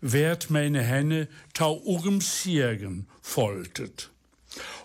werd 0.00 0.50
meine 0.50 0.82
Henne 0.82 1.28
tau 1.52 1.82
ugem 1.84 2.20
Siergen 2.20 3.08
foltet. 3.20 4.11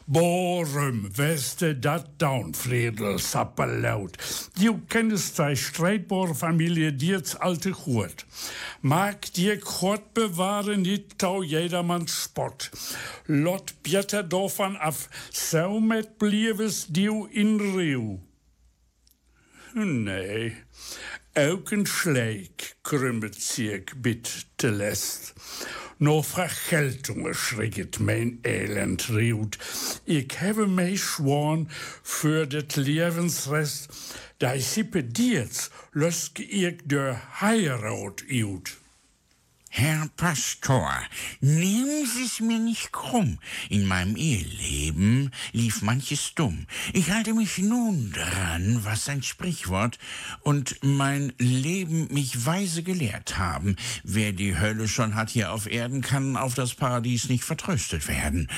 Borum, 0.09 1.09
weste 1.15 1.79
dat 1.79 2.05
down, 2.17 2.53
Friedel, 2.55 3.19
sappelaut. 3.19 4.17
Du 4.53 4.79
kennst 4.87 5.37
die 5.37 5.55
Streitbohr-Familie 5.55 6.93
dir's 6.93 7.35
alte 7.35 7.73
Hurt. 7.85 8.25
Mag 8.79 9.33
dir 9.33 9.57
Gott 9.57 10.13
bewahren, 10.13 10.83
nicht 10.83 11.19
tau 11.19 11.43
jedermann 11.43 12.07
Spott. 12.07 12.71
Lot 13.25 13.83
Bjetter 13.83 14.23
davon 14.23 14.77
af, 14.77 15.09
so 15.29 15.81
met 15.81 16.17
bliebes 16.17 16.87
du 16.87 17.25
in 17.25 17.59
Riu. 17.59 18.19
Nee, 19.73 20.55
ook 21.33 21.71
een 21.71 21.85
schleik 21.85 22.77
krümmet 22.81 23.41
zich 23.41 23.83
bit 23.97 24.45
te 24.55 24.71
lest. 24.71 25.33
Nur 25.99 26.23
Vergeltung 26.23 27.33
schricket 27.33 27.99
mein 27.99 28.39
Elend 28.43 29.09
riut. 29.09 29.57
Ich 30.05 30.39
habe 30.39 30.67
mich 30.67 31.01
schworn 31.01 31.69
für 32.03 32.45
det 32.45 32.75
Lebensrest, 32.75 33.89
da 34.37 34.53
ich 34.53 34.67
sippe 34.67 35.03
diets, 35.03 35.71
lösk 35.93 36.39
ich 36.39 36.77
der 36.85 37.41
Heirat 37.41 38.23
ut. 38.29 38.77
Herr 39.79 40.09
Pastor, 40.17 40.91
nehmen 41.39 42.07
Sie 42.07 42.23
es 42.23 42.39
mir 42.39 42.57
nicht 42.57 42.91
krumm. 42.91 43.37
In 43.69 43.85
meinem 43.85 44.15
Eheleben 44.15 45.29
lief 45.51 45.83
manches 45.83 46.33
dumm. 46.33 46.65
Ich 46.93 47.11
halte 47.11 47.35
mich 47.35 47.59
nun 47.59 48.11
dran, 48.11 48.79
was 48.81 49.07
ein 49.07 49.21
Sprichwort 49.21 49.99
und 50.41 50.79
mein 50.81 51.31
Leben 51.37 52.07
mich 52.11 52.43
weise 52.43 52.81
gelehrt 52.81 53.37
haben. 53.37 53.75
Wer 54.03 54.31
die 54.31 54.57
Hölle 54.57 54.87
schon 54.87 55.13
hat 55.13 55.29
hier 55.29 55.51
auf 55.51 55.67
Erden, 55.67 56.01
kann 56.01 56.37
auf 56.37 56.55
das 56.55 56.73
Paradies 56.73 57.29
nicht 57.29 57.43
vertröstet 57.43 58.07
werden. 58.07 58.49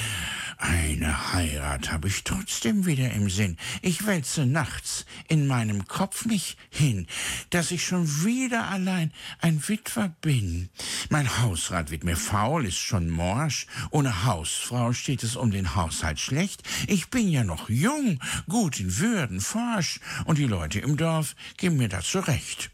Eine 0.61 1.31
Heirat 1.31 1.89
habe 1.89 2.09
ich 2.09 2.25
trotzdem 2.25 2.85
wieder 2.85 3.11
im 3.11 3.29
Sinn. 3.29 3.55
Ich 3.81 4.05
wälze 4.05 4.45
nachts 4.45 5.05
in 5.29 5.47
meinem 5.47 5.87
Kopf 5.87 6.25
mich 6.25 6.57
hin, 6.69 7.07
dass 7.49 7.71
ich 7.71 7.85
schon 7.85 8.25
wieder 8.25 8.67
allein 8.67 9.13
ein 9.39 9.65
Witwer 9.69 10.13
bin. 10.19 10.67
Mein 11.09 11.39
Hausrat 11.39 11.91
wird 11.91 12.03
mir 12.03 12.17
faul, 12.17 12.65
ist 12.65 12.77
schon 12.77 13.09
morsch. 13.09 13.67
Ohne 13.91 14.25
Hausfrau 14.25 14.91
steht 14.91 15.23
es 15.23 15.37
um 15.37 15.51
den 15.51 15.75
Haushalt 15.75 16.19
schlecht. 16.19 16.61
Ich 16.87 17.09
bin 17.09 17.29
ja 17.29 17.45
noch 17.45 17.69
jung, 17.69 18.19
gut 18.49 18.81
in 18.81 18.97
Würden, 18.97 19.39
forsch, 19.39 20.01
und 20.25 20.39
die 20.39 20.45
Leute 20.45 20.81
im 20.81 20.97
Dorf 20.97 21.37
geben 21.55 21.77
mir 21.77 21.87
dazu 21.87 22.19
recht. 22.19 22.69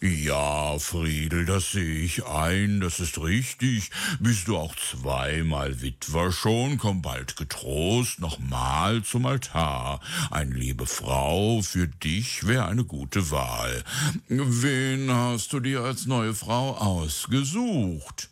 Ja, 0.00 0.78
Friedel, 0.78 1.44
das 1.44 1.72
sehe 1.72 1.98
ich 1.98 2.24
ein, 2.24 2.78
das 2.80 3.00
ist 3.00 3.18
richtig. 3.18 3.90
Bist 4.20 4.46
du 4.46 4.56
auch 4.56 4.76
zweimal 4.76 5.82
Witwer 5.82 6.30
schon, 6.30 6.78
komm 6.78 7.02
bald 7.02 7.34
getrost 7.34 8.20
nochmal 8.20 9.02
zum 9.02 9.26
Altar. 9.26 10.00
Eine 10.30 10.54
liebe 10.54 10.86
Frau 10.86 11.62
für 11.62 11.88
dich 11.88 12.46
wäre 12.46 12.66
eine 12.66 12.84
gute 12.84 13.32
Wahl. 13.32 13.82
Wen 14.28 15.10
hast 15.12 15.52
du 15.52 15.58
dir 15.58 15.80
als 15.80 16.06
neue 16.06 16.32
Frau 16.32 16.76
ausgesucht? 16.76 18.30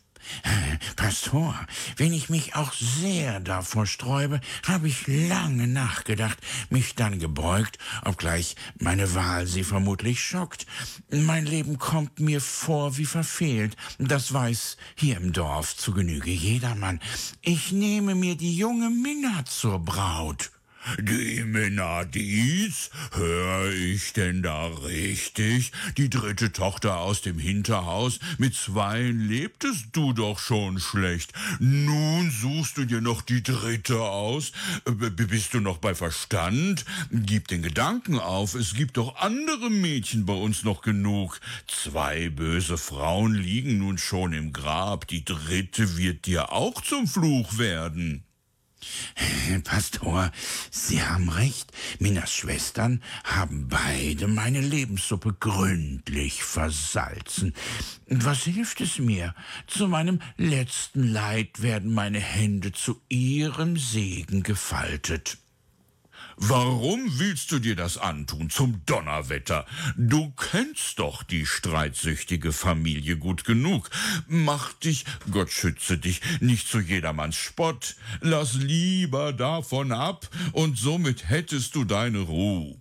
Pastor, 0.95 1.55
wenn 1.97 2.13
ich 2.13 2.29
mich 2.29 2.55
auch 2.55 2.73
sehr 2.73 3.39
davor 3.39 3.85
sträube, 3.85 4.41
habe 4.67 4.87
ich 4.87 5.07
lange 5.07 5.67
nachgedacht, 5.67 6.37
mich 6.69 6.95
dann 6.95 7.19
gebeugt, 7.19 7.77
obgleich 8.03 8.55
meine 8.79 9.13
Wahl 9.13 9.47
sie 9.47 9.63
vermutlich 9.63 10.21
schockt. 10.21 10.65
Mein 11.09 11.45
Leben 11.45 11.77
kommt 11.77 12.19
mir 12.19 12.41
vor 12.41 12.97
wie 12.97 13.05
verfehlt, 13.05 13.75
das 13.97 14.33
weiß 14.33 14.77
hier 14.95 15.17
im 15.17 15.33
Dorf 15.33 15.75
zu 15.75 15.93
Genüge 15.93 16.31
jedermann. 16.31 16.99
Ich 17.41 17.71
nehme 17.71 18.15
mir 18.15 18.35
die 18.35 18.55
junge 18.55 18.89
Minna 18.89 19.45
zur 19.45 19.79
Braut. 19.79 20.51
Die 20.99 21.43
Menadis? 21.43 22.89
Hör 23.11 23.71
ich 23.71 24.13
denn 24.13 24.41
da 24.41 24.67
richtig? 24.67 25.71
Die 25.97 26.09
dritte 26.09 26.51
Tochter 26.51 26.99
aus 26.99 27.21
dem 27.21 27.39
Hinterhaus? 27.39 28.19
Mit 28.37 28.55
zweien 28.55 29.19
lebtest 29.27 29.87
du 29.91 30.13
doch 30.13 30.39
schon 30.39 30.79
schlecht. 30.79 31.33
Nun 31.59 32.31
suchst 32.31 32.77
du 32.77 32.85
dir 32.85 33.01
noch 33.01 33.21
die 33.21 33.43
dritte 33.43 34.01
aus? 34.01 34.51
B 34.85 35.09
bist 35.09 35.53
du 35.53 35.59
noch 35.59 35.77
bei 35.77 35.93
Verstand? 35.93 36.85
Gib 37.11 37.47
den 37.47 37.61
Gedanken 37.61 38.19
auf, 38.19 38.55
es 38.55 38.73
gibt 38.73 38.97
doch 38.97 39.17
andere 39.17 39.69
Mädchen 39.69 40.25
bei 40.25 40.33
uns 40.33 40.63
noch 40.63 40.81
genug. 40.81 41.39
Zwei 41.67 42.29
böse 42.29 42.77
Frauen 42.77 43.33
liegen 43.33 43.77
nun 43.79 43.97
schon 43.97 44.33
im 44.33 44.53
Grab, 44.53 45.07
die 45.07 45.25
dritte 45.25 45.97
wird 45.97 46.25
dir 46.25 46.51
auch 46.51 46.81
zum 46.81 47.07
Fluch 47.07 47.57
werden. 47.57 48.26
Pastor, 49.63 50.31
Sie 50.71 51.01
haben 51.01 51.29
recht. 51.29 51.71
Minas 51.99 52.33
Schwestern 52.33 53.01
haben 53.23 53.67
beide 53.67 54.27
meine 54.27 54.61
Lebenssuppe 54.61 55.33
gründlich 55.33 56.43
versalzen. 56.43 57.53
Was 58.07 58.43
hilft 58.43 58.81
es 58.81 58.99
mir? 58.99 59.33
Zu 59.67 59.87
meinem 59.87 60.21
letzten 60.37 61.03
Leid 61.07 61.61
werden 61.61 61.93
meine 61.93 62.19
Hände 62.19 62.71
zu 62.71 63.01
Ihrem 63.09 63.77
Segen 63.77 64.43
gefaltet. 64.43 65.37
Warum 66.39 67.17
willst 67.17 67.51
du 67.51 67.57
dir 67.57 67.75
das 67.75 67.97
antun 67.97 68.51
zum 68.51 68.85
Donnerwetter? 68.85 69.65
Du 69.97 70.29
kennst 70.31 70.99
doch 70.99 71.23
die 71.23 71.47
streitsüchtige 71.47 72.53
Familie 72.53 73.17
gut 73.17 73.43
genug. 73.43 73.89
Mach 74.27 74.73
dich, 74.73 75.05
Gott 75.31 75.49
schütze 75.49 75.97
dich, 75.97 76.21
nicht 76.39 76.67
zu 76.67 76.79
jedermanns 76.79 77.35
Spott. 77.37 77.95
Lass 78.21 78.53
lieber 78.53 79.33
davon 79.33 79.91
ab, 79.91 80.29
und 80.51 80.77
somit 80.77 81.27
hättest 81.27 81.73
du 81.73 81.85
deine 81.85 82.19
Ruhe. 82.19 82.79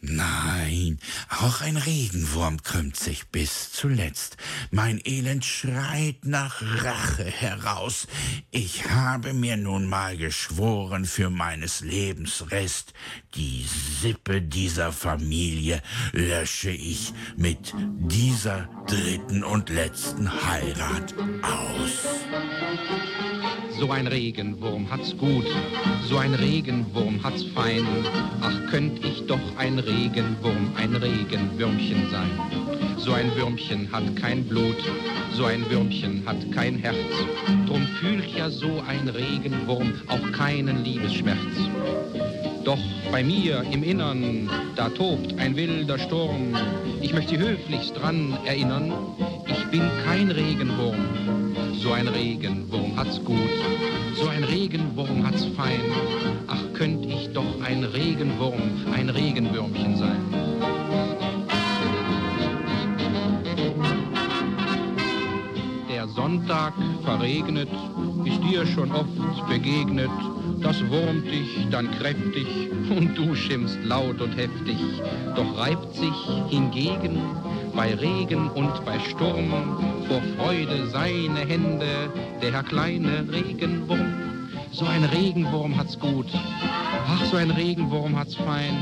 Nein, 0.00 1.00
auch 1.28 1.60
ein 1.60 1.76
Regenwurm 1.76 2.62
krümmt 2.62 2.96
sich 2.96 3.26
bis 3.28 3.72
zuletzt. 3.72 4.36
Mein 4.70 5.00
Elend 5.04 5.44
schreit 5.44 6.24
nach 6.24 6.62
Rache 6.62 7.24
heraus. 7.24 8.06
Ich 8.52 8.88
habe 8.88 9.32
mir 9.32 9.56
nun 9.56 9.86
mal 9.86 10.16
geschworen, 10.16 11.04
für 11.04 11.30
meines 11.30 11.80
Lebens 11.80 12.52
Rest, 12.52 12.92
die 13.34 13.66
Sippe 14.00 14.40
dieser 14.40 14.92
Familie 14.92 15.82
lösche 16.12 16.70
ich 16.70 17.12
mit 17.36 17.74
dieser 17.98 18.68
dritten 18.86 19.42
und 19.42 19.68
letzten 19.68 20.30
Heirat 20.30 21.12
aus. 21.42 22.06
So 23.78 23.92
ein 23.92 24.08
Regenwurm 24.08 24.90
hat's 24.90 25.16
gut, 25.16 25.46
so 26.08 26.18
ein 26.18 26.34
Regenwurm 26.34 27.22
hat's 27.22 27.44
fein. 27.54 27.86
Ach, 28.40 28.70
könnt 28.70 29.04
ich 29.04 29.24
doch 29.28 29.56
ein 29.56 29.78
Regenwurm, 29.88 30.72
ein 30.76 30.94
Regenwürmchen 30.94 32.10
sein. 32.10 32.30
So 32.98 33.12
ein 33.12 33.34
Würmchen 33.34 33.90
hat 33.90 34.04
kein 34.16 34.44
Blut, 34.44 34.76
so 35.32 35.46
ein 35.46 35.64
Würmchen 35.70 36.22
hat 36.26 36.52
kein 36.52 36.76
Herz. 36.76 36.96
Drum 37.66 37.86
fühlt 37.98 38.28
ja 38.36 38.50
so 38.50 38.82
ein 38.86 39.08
Regenwurm 39.08 39.94
auch 40.08 40.32
keinen 40.32 40.84
Liebesschmerz. 40.84 41.38
Doch 42.64 42.78
bei 43.10 43.24
mir 43.24 43.64
im 43.72 43.82
Innern, 43.82 44.50
da 44.76 44.90
tobt 44.90 45.38
ein 45.38 45.56
wilder 45.56 45.98
Sturm. 45.98 46.54
Ich 47.00 47.14
möchte 47.14 47.38
höflichst 47.38 47.96
dran 47.96 48.36
erinnern, 48.44 48.92
ich 49.46 49.64
bin 49.70 49.88
kein 50.04 50.30
Regenwurm. 50.30 50.98
So 51.80 51.92
ein 51.92 52.08
Regenwurm 52.08 52.94
hat's 52.94 53.24
gut, 53.24 53.38
so 54.16 54.28
ein 54.28 54.44
Regenwurm 54.44 55.26
hat's 55.26 55.46
fein. 55.56 55.80
Ach, 56.46 56.62
könnt 56.74 57.06
doch 57.38 57.64
ein 57.64 57.84
Regenwurm, 57.84 58.60
ein 58.92 59.08
Regenwürmchen 59.10 59.96
sein. 59.96 60.22
Der 65.88 66.08
Sonntag 66.08 66.72
verregnet, 67.04 67.68
ist 68.24 68.42
dir 68.42 68.66
schon 68.66 68.90
oft 68.90 69.48
begegnet. 69.48 70.10
Das 70.60 70.80
wurmt 70.90 71.26
dich 71.26 71.68
dann 71.70 71.88
kräftig 71.92 72.48
und 72.90 73.16
du 73.16 73.36
schimpfst 73.36 73.78
laut 73.84 74.20
und 74.20 74.36
heftig. 74.36 74.78
Doch 75.36 75.56
reibt 75.58 75.94
sich 75.94 76.18
hingegen 76.48 77.20
bei 77.76 77.94
Regen 77.94 78.48
und 78.48 78.84
bei 78.84 78.98
Sturm 78.98 79.52
vor 80.08 80.22
Freude 80.36 80.88
seine 80.88 81.46
Hände 81.46 82.10
der 82.42 82.64
kleine 82.64 83.24
Regenwurm. 83.30 84.37
So 84.78 84.86
ein 84.86 85.02
Regenwurm 85.02 85.76
hat's 85.76 85.98
gut, 85.98 86.28
ach 86.32 87.24
so 87.24 87.36
ein 87.36 87.50
Regenwurm 87.50 88.16
hat's 88.16 88.36
fein. 88.36 88.76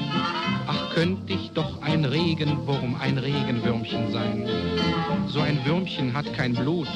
Ach 0.66 0.90
könnt 0.94 1.30
ich 1.30 1.50
doch 1.52 1.80
ein 1.80 2.04
Regenwurm, 2.04 2.96
ein 3.00 3.16
Regenwürmchen 3.16 4.12
sein. 4.12 4.46
So 5.26 5.40
ein 5.40 5.58
Würmchen 5.64 6.12
hat 6.12 6.30
kein 6.34 6.52
Blut, 6.52 6.86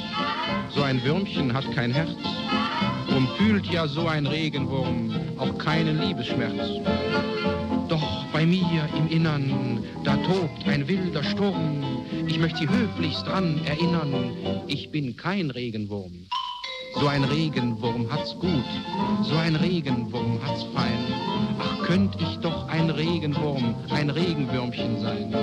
so 0.75 0.83
ein 0.83 1.03
Würmchen 1.03 1.55
hat 1.55 1.65
kein 1.75 1.93
Herz. 1.93 2.11
Drum 3.09 3.27
fühlt 3.39 3.65
ja 3.73 3.89
so 3.89 4.07
ein 4.07 4.27
Regenwurm 4.27 5.15
auch 5.39 5.57
keinen 5.57 5.99
Liebesschmerz. 5.99 6.83
Doch 7.89 8.27
bei 8.35 8.45
mir 8.45 8.87
im 8.99 9.09
Innern, 9.09 9.83
da 10.05 10.15
tobt 10.17 10.69
ein 10.69 10.87
wilder 10.87 11.25
Sturm. 11.25 12.05
Ich 12.27 12.39
möchte 12.39 12.59
Sie 12.59 12.69
höflichst 12.69 13.27
dran 13.27 13.63
erinnern, 13.65 14.35
ich 14.67 14.91
bin 14.91 15.17
kein 15.17 15.51
Regenwurm. 15.51 16.27
So 16.95 17.07
ein 17.07 17.25
Regenwurm 17.25 18.11
hat's 18.11 18.35
gut, 18.39 18.65
so 19.23 19.37
ein 19.37 19.57
Regenwurm 19.57 20.39
hat's 20.45 20.65
fein. 20.75 21.07
Ach, 21.59 21.87
könnt 21.87 22.21
ich 22.21 22.39
doch 22.39 22.69
ein 22.69 22.91
Regenwurm, 22.91 23.75
ein 23.91 24.11
Regenwürmchen 24.11 25.01
sein. 25.01 25.35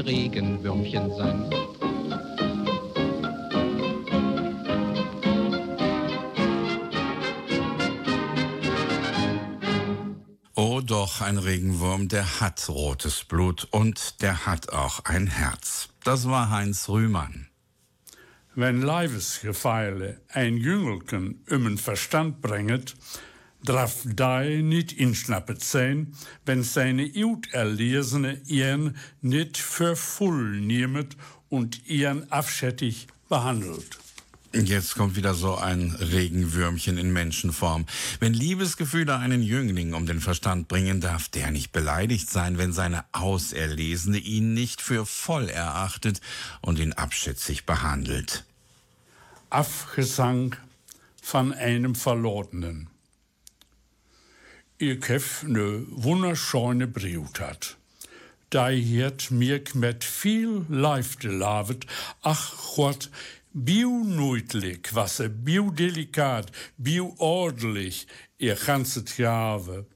Regenwürmchen 0.00 1.10
sein. 1.14 1.50
Oh 10.54 10.80
doch, 10.80 11.20
ein 11.20 11.36
Regenwurm, 11.36 12.08
der 12.08 12.40
hat 12.40 12.70
rotes 12.70 13.24
Blut 13.24 13.68
und 13.70 14.22
der 14.22 14.46
hat 14.46 14.70
auch 14.70 15.04
ein 15.04 15.26
Herz. 15.26 15.90
Das 16.04 16.26
war 16.26 16.48
Heinz 16.48 16.88
Rühmann. 16.88 17.48
Wenn 18.54 18.80
Leibesgefeile 18.80 20.22
ein 20.32 20.56
Jüngelken 20.56 21.44
um 21.50 21.76
Verstand 21.76 22.40
bringet, 22.40 22.94
draf 23.68 24.04
dai 24.04 24.62
niet 24.62 24.92
insnappet 24.92 25.62
sein, 25.62 26.14
wenn 26.44 26.62
seine 26.62 27.10
Uterlesene 27.14 28.40
ihren 28.46 28.96
nicht 29.20 29.58
für 29.58 29.96
voll 29.96 30.60
niemet 30.60 31.16
und 31.48 31.86
ihren 31.86 32.30
abschättig 32.30 33.06
behandelt. 33.28 33.98
Jetzt 34.52 34.94
kommt 34.94 35.16
wieder 35.16 35.34
so 35.34 35.56
ein 35.56 35.94
Regenwürmchen 36.00 36.96
in 36.96 37.12
Menschenform. 37.12 37.84
Wenn 38.20 38.32
Liebesgefühle 38.32 39.18
einen 39.18 39.42
Jüngling 39.42 39.92
um 39.92 40.06
den 40.06 40.20
Verstand 40.20 40.66
bringen, 40.68 41.00
darf 41.02 41.28
der 41.28 41.50
nicht 41.50 41.72
beleidigt 41.72 42.30
sein, 42.30 42.56
wenn 42.56 42.72
seine 42.72 43.04
Auserlesene 43.12 44.16
ihn 44.16 44.54
nicht 44.54 44.80
für 44.80 45.04
voll 45.04 45.50
erachtet 45.50 46.22
und 46.62 46.78
ihn 46.78 46.94
abschätzig 46.94 47.66
behandelt. 47.66 48.44
Afgesang 49.50 50.56
von 51.20 51.52
einem 51.52 51.94
Verlorenen. 51.94 52.88
Ich 54.78 55.08
heb 55.08 55.22
ne 55.44 55.86
wunderschöne 55.88 56.86
Brief 56.86 57.40
hat. 57.40 57.78
Da 58.50 58.68
hiert 58.68 59.30
mir 59.30 59.62
mit 59.72 60.04
viel 60.04 60.66
Leifte 60.68 61.28
lavet, 61.28 61.86
ach 62.20 62.52
Gott, 62.74 63.10
bio 63.54 64.04
noitlich, 64.04 64.94
was 64.94 65.20
er 65.20 65.30
bio 65.30 65.70
delikat, 65.70 66.52
bio 66.76 67.14
ordentlich, 67.16 68.06
ihr 68.36 68.54
ganzes 68.54 69.16
Jahre. 69.16 69.86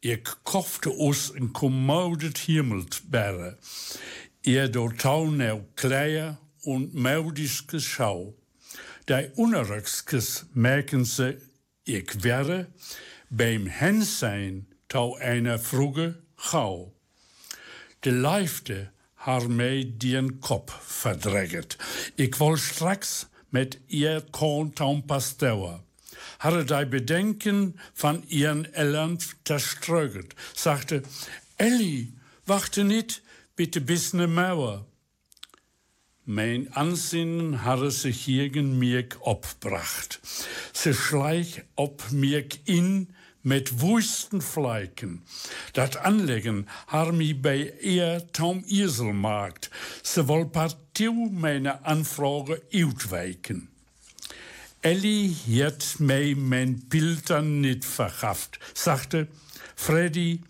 Ich 0.00 0.26
kaufte 0.42 0.90
us 0.98 1.30
een 1.30 1.52
kommodet 1.52 2.38
Himmelberre, 2.38 3.58
ihr 4.42 4.68
do 4.68 4.88
taunau 4.88 5.64
Kleier 5.76 6.36
und 6.64 6.94
maudiskes 6.94 7.84
Schau. 7.84 8.34
Die 9.08 9.30
unerrückskes 9.36 10.46
merken 10.52 11.04
se, 11.04 11.40
ich 11.84 12.24
wäre, 12.24 12.66
beim 13.28 13.66
Hensijn 13.66 14.66
touw 14.86 15.18
eine 15.18 15.58
vroege 15.58 16.20
gauw. 16.36 16.94
De 18.00 18.12
lijfde 18.12 18.90
haar 19.14 19.50
mij 19.50 19.94
dien 19.96 20.38
kop 20.38 20.78
verdreget. 20.80 21.76
Ik 22.14 22.34
wil 22.34 22.56
straks 22.56 23.26
met 23.48 23.78
ihr 23.86 24.24
kontaum 24.30 25.04
pasteuer. 25.04 25.80
Hatte 26.38 26.64
die 26.64 26.86
Bedenken 26.86 27.80
von 27.92 28.24
ihren 28.28 28.72
Eltern 28.72 29.18
zerströget, 29.42 30.34
sagte, 30.52 31.02
Elli, 31.56 32.14
warte 32.44 32.84
nicht, 32.84 33.22
bitte 33.54 33.80
bis 33.80 34.12
ne 34.12 34.26
Mauer. 34.26 34.84
Mein 36.30 36.70
Ansinnen 36.74 37.64
hatte 37.64 37.90
sich 37.90 38.26
gegen 38.26 38.78
mir 38.78 39.08
abbracht. 39.24 40.20
Sie 40.74 40.92
schleich 40.92 41.62
ob 41.74 42.10
mir 42.10 42.44
in 42.64 43.08
met 43.40 43.80
woesten 43.80 44.42
vlijken. 44.42 45.24
Dat 45.72 45.96
anleggen 45.96 46.66
har 46.86 47.14
mi 47.14 47.34
bij 47.34 47.74
eer 47.80 48.30
Tom 48.30 48.62
Isel 48.66 49.12
maakt. 49.12 49.70
Ze 50.02 50.24
wil 50.24 50.44
partiu 50.44 51.30
mijn 51.30 51.68
aanvragen 51.68 52.60
uitwijken. 52.70 53.68
Ellie 54.80 55.36
hat 55.46 55.94
mij 55.98 56.34
mijn 56.34 56.84
Piltern 56.88 57.60
niet 57.60 57.86
verhaft, 57.86 58.58
sagte, 58.72 59.26
Freddy, 59.74 60.40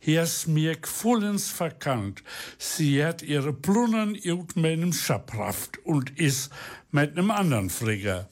is 0.00 0.46
mir 0.46 0.76
vollends 0.82 1.50
verkannt. 1.50 2.22
Sie 2.58 3.04
hat 3.04 3.22
ihre 3.22 3.52
Plunnen 3.52 4.18
uit 4.24 4.56
meinem 4.56 4.92
Schabraft 4.92 5.78
und 5.84 6.18
is 6.18 6.50
mit 6.90 7.14
nem 7.14 7.30
anderen 7.30 7.70
Frigger 7.70 8.28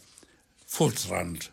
fortrand. 0.66 1.50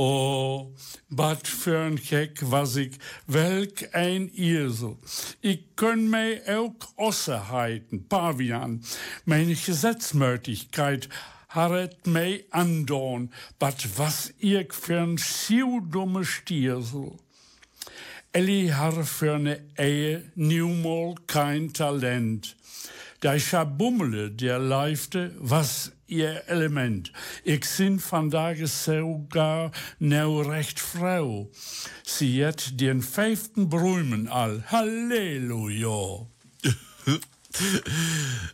Oh, 0.00 0.72
wat 1.08 1.48
für 1.48 1.80
ein 1.80 1.96
Keck 1.96 2.38
was 2.40 2.76
ich, 2.76 2.98
welk 3.26 3.92
ein 3.94 4.30
Esel. 4.32 4.96
Ich 5.40 5.74
könn 5.74 6.08
mij 6.08 6.40
ook 6.56 6.86
Osse 6.94 7.48
heiten, 7.50 8.06
Pavian. 8.06 8.84
Meine 9.24 9.56
Gesetzmörtigkeit 9.56 11.08
harret 11.48 12.06
mij 12.06 12.44
andorn, 12.50 13.32
but 13.58 13.98
was 13.98 14.32
ich 14.38 14.72
für 14.72 15.00
ein 15.00 15.18
siudumme 15.18 16.24
Stiersel. 16.24 17.18
Ellie 18.38 18.72
har 18.72 19.04
für 19.04 19.34
eine 19.34 19.60
Ehe 19.76 20.22
niemals 20.36 21.16
kein 21.26 21.72
Talent. 21.72 22.54
Der 23.24 23.40
Schabummele, 23.40 24.30
der 24.30 24.60
leifte, 24.60 25.34
was 25.40 25.90
ihr 26.06 26.44
Element. 26.46 27.12
Ich 27.42 27.64
sind 27.64 28.00
vandaag 28.00 28.64
sogar 28.68 29.72
nou 29.98 30.42
recht 30.42 30.78
Frau. 30.78 31.50
Sie 32.04 32.46
hat 32.46 32.80
den 32.80 33.02
fünften 33.02 33.68
Brümen 33.68 34.28
all. 34.28 34.62
Halleluja. 34.68 36.24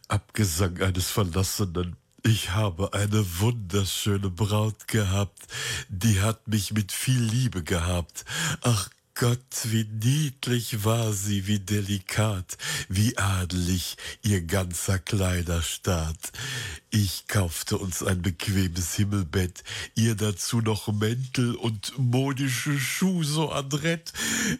Abgesang 0.08 0.80
eines 0.80 1.10
Verlassenen. 1.10 1.96
Ich 2.22 2.52
habe 2.52 2.94
eine 2.94 3.22
wunderschöne 3.38 4.30
Braut 4.30 4.88
gehabt, 4.88 5.42
die 5.90 6.22
hat 6.22 6.48
mich 6.48 6.72
mit 6.72 6.90
viel 6.90 7.20
Liebe 7.20 7.62
gehabt. 7.62 8.24
Ach 8.62 8.88
Gott, 9.16 9.38
wie 9.66 9.84
niedlich 9.84 10.84
war 10.84 11.12
sie, 11.12 11.46
wie 11.46 11.60
delikat, 11.60 12.58
wie 12.88 13.16
adelig 13.16 13.96
ihr 14.22 14.42
ganzer 14.42 14.98
Kleiderstaat. 14.98 16.32
Ich 16.90 17.28
kaufte 17.28 17.78
uns 17.78 18.02
ein 18.02 18.22
bequemes 18.22 18.94
Himmelbett, 18.94 19.62
ihr 19.94 20.16
dazu 20.16 20.60
noch 20.60 20.88
Mäntel 20.88 21.54
und 21.54 21.96
modische 21.96 22.76
Schuh 22.76 23.22
so 23.22 23.52
adrett. 23.52 24.12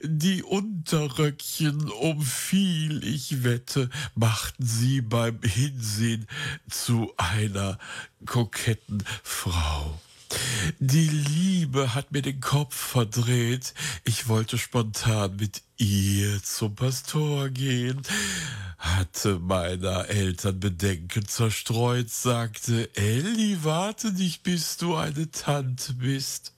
Die 0.05 0.45
Unterröckchen, 0.45 1.91
um 1.91 2.23
viel 2.23 3.05
ich 3.05 3.43
wette, 3.43 3.91
machten 4.15 4.65
sie 4.65 5.01
beim 5.01 5.41
Hinsehen 5.43 6.29
zu 6.71 7.13
einer 7.17 7.77
koketten 8.25 9.03
Frau. 9.25 10.01
Die 10.79 11.09
Liebe 11.09 11.95
hat 11.95 12.13
mir 12.13 12.23
den 12.23 12.41
Kopf 12.41 12.75
verdreht. 12.75 13.75
Ich 14.05 14.29
wollte 14.29 14.59
spontan 14.59 15.37
mit 15.37 15.63
ihr 15.77 16.43
zum 16.43 16.75
Pastor 16.75 17.51
gehen, 17.51 18.03
hatte 18.79 19.39
meiner 19.39 20.09
Eltern 20.09 20.61
Bedenken 20.61 21.27
zerstreut, 21.27 22.11
sagte, 22.11 22.95
Elli, 22.97 23.59
warte 23.63 24.13
nicht, 24.13 24.43
bis 24.43 24.77
du 24.77 24.95
eine 24.95 25.31
Tante 25.31 25.95
bist. 25.95 26.54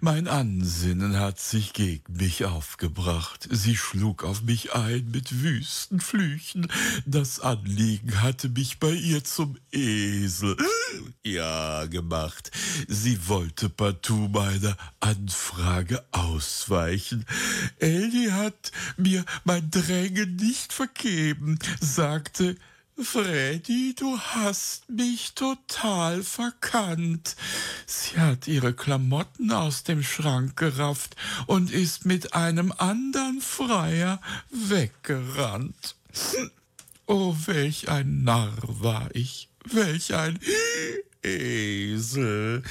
Mein 0.00 0.28
Ansinnen 0.28 1.18
hat 1.18 1.40
sich 1.40 1.72
gegen 1.72 2.16
mich 2.16 2.44
aufgebracht. 2.44 3.48
Sie 3.50 3.76
schlug 3.76 4.22
auf 4.22 4.42
mich 4.42 4.74
ein 4.74 5.10
mit 5.10 5.42
wüsten 5.42 6.00
Flüchen. 6.00 6.68
Das 7.06 7.40
Anliegen 7.40 8.20
hatte 8.20 8.50
mich 8.50 8.78
bei 8.78 8.92
ihr 8.92 9.24
zum 9.24 9.56
Esel, 9.70 10.56
ja, 11.24 11.86
gemacht. 11.86 12.50
Sie 12.86 13.28
wollte 13.28 13.70
partout 13.70 14.28
meiner 14.28 14.76
Anfrage 15.00 16.04
ausweichen. 16.12 17.24
Ellie 17.78 18.32
hat 18.32 18.72
mir 18.98 19.24
mein 19.44 19.70
Drängen 19.70 20.36
nicht 20.36 20.72
vergeben, 20.72 21.58
sagte, 21.80 22.56
Freddy, 22.98 23.94
du 23.98 24.18
hast 24.18 24.88
mich 24.90 25.32
total 25.34 26.22
verkannt. 26.22 27.36
Sie 27.86 28.18
hat 28.18 28.46
ihre 28.46 28.74
Klamotten 28.74 29.50
aus 29.50 29.82
dem 29.82 30.02
Schrank 30.02 30.56
gerafft 30.56 31.16
und 31.46 31.70
ist 31.70 32.04
mit 32.04 32.34
einem 32.34 32.72
anderen 32.76 33.40
Freier 33.40 34.20
weggerannt. 34.50 35.96
Oh, 37.06 37.34
welch 37.46 37.88
ein 37.88 38.24
Narr 38.24 38.56
war 38.62 39.08
ich, 39.14 39.48
welch 39.64 40.14
ein 40.14 40.38
Esel. 41.22 42.62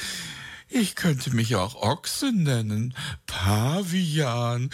Ich 0.69 0.95
könnte 0.95 1.35
mich 1.35 1.55
auch 1.55 1.75
Ochse 1.75 2.31
nennen, 2.31 2.93
Pavian, 3.25 4.69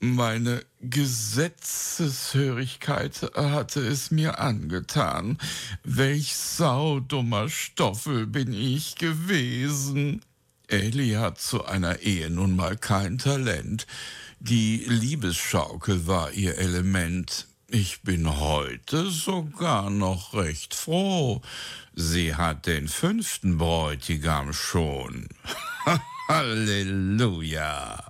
meine 0.00 0.64
Gesetzeshörigkeit 0.82 3.32
hatte 3.34 3.80
es 3.80 4.10
mir 4.10 4.38
angetan. 4.38 5.36
Welch 5.84 6.34
saudummer 6.34 7.50
Stoffel 7.50 8.26
bin 8.26 8.54
ich 8.54 8.94
gewesen. 8.94 10.22
Ellie 10.68 11.18
hat 11.18 11.38
zu 11.38 11.66
einer 11.66 11.98
Ehe 12.00 12.30
nun 12.30 12.56
mal 12.56 12.78
kein 12.78 13.18
Talent. 13.18 13.86
Die 14.38 14.86
Liebesschaukel 14.88 16.06
war 16.06 16.32
ihr 16.32 16.56
Element. 16.56 17.46
Ich 17.68 18.00
bin 18.00 18.40
heute 18.40 19.10
sogar 19.10 19.90
noch 19.90 20.32
recht 20.32 20.74
froh. 20.74 21.42
Sie 21.94 22.34
hat 22.34 22.66
den 22.66 22.88
fünften 22.88 23.58
Bräutigam 23.58 24.54
schon. 24.54 25.28
Halleluja. 26.28 28.09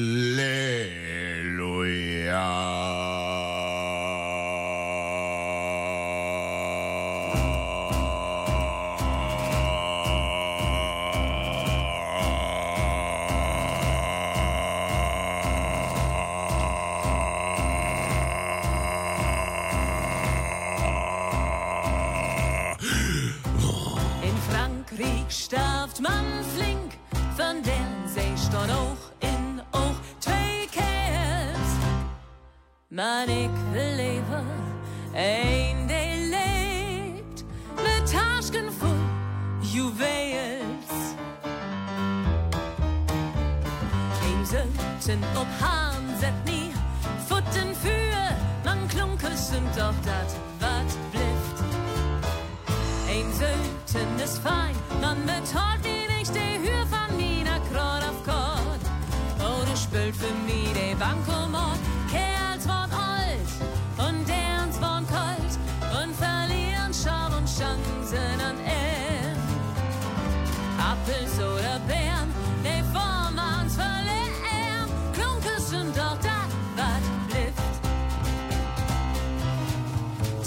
Maar 33.01 33.29
ik 33.29 33.49
wil 33.71 33.95
leven, 33.95 34.45
een 35.13 35.87
die 35.87 36.29
leeft, 36.29 37.43
met 37.75 38.11
tasken 38.11 38.73
vol 38.73 38.99
juwels. 39.59 40.89
Een 44.23 44.45
zitten 44.45 45.19
op 45.37 45.47
haan 45.59 46.03
zet 46.19 46.43
nie, 46.45 46.71
voeten 47.25 47.75
vuur, 47.75 48.35
man 48.63 48.87
klonken 48.87 49.37
sind 49.37 49.75
doch 49.75 49.99
dat 50.01 50.35
wat 50.59 50.97
blieft. 51.09 51.59
Een 53.09 53.33
zeuten 53.33 54.23
is 54.23 54.37
fijn, 54.37 54.75
man 54.99 55.17
betaalt 55.25 55.83
die 55.83 56.17
nicht 56.17 56.33
die 56.33 56.57
Hür 56.63 56.85
von 56.87 57.17
Nina 57.17 57.57
Krot 57.71 58.03
auf 58.09 58.23
Kort. 58.23 58.83
Oh, 59.39 59.65
du 59.65 59.77
spült 59.77 60.15
für 60.15 60.33
mich 60.45 60.73
die 60.73 60.95
Bankomat. 60.95 61.90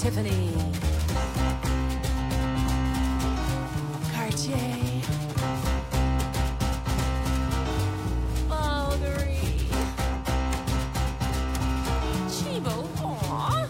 Tiffany. 0.05 0.53
Cartier. 4.13 5.01
Bulgari. 8.47 9.67
Chibo. 12.29 12.85
Aw. 13.01 13.65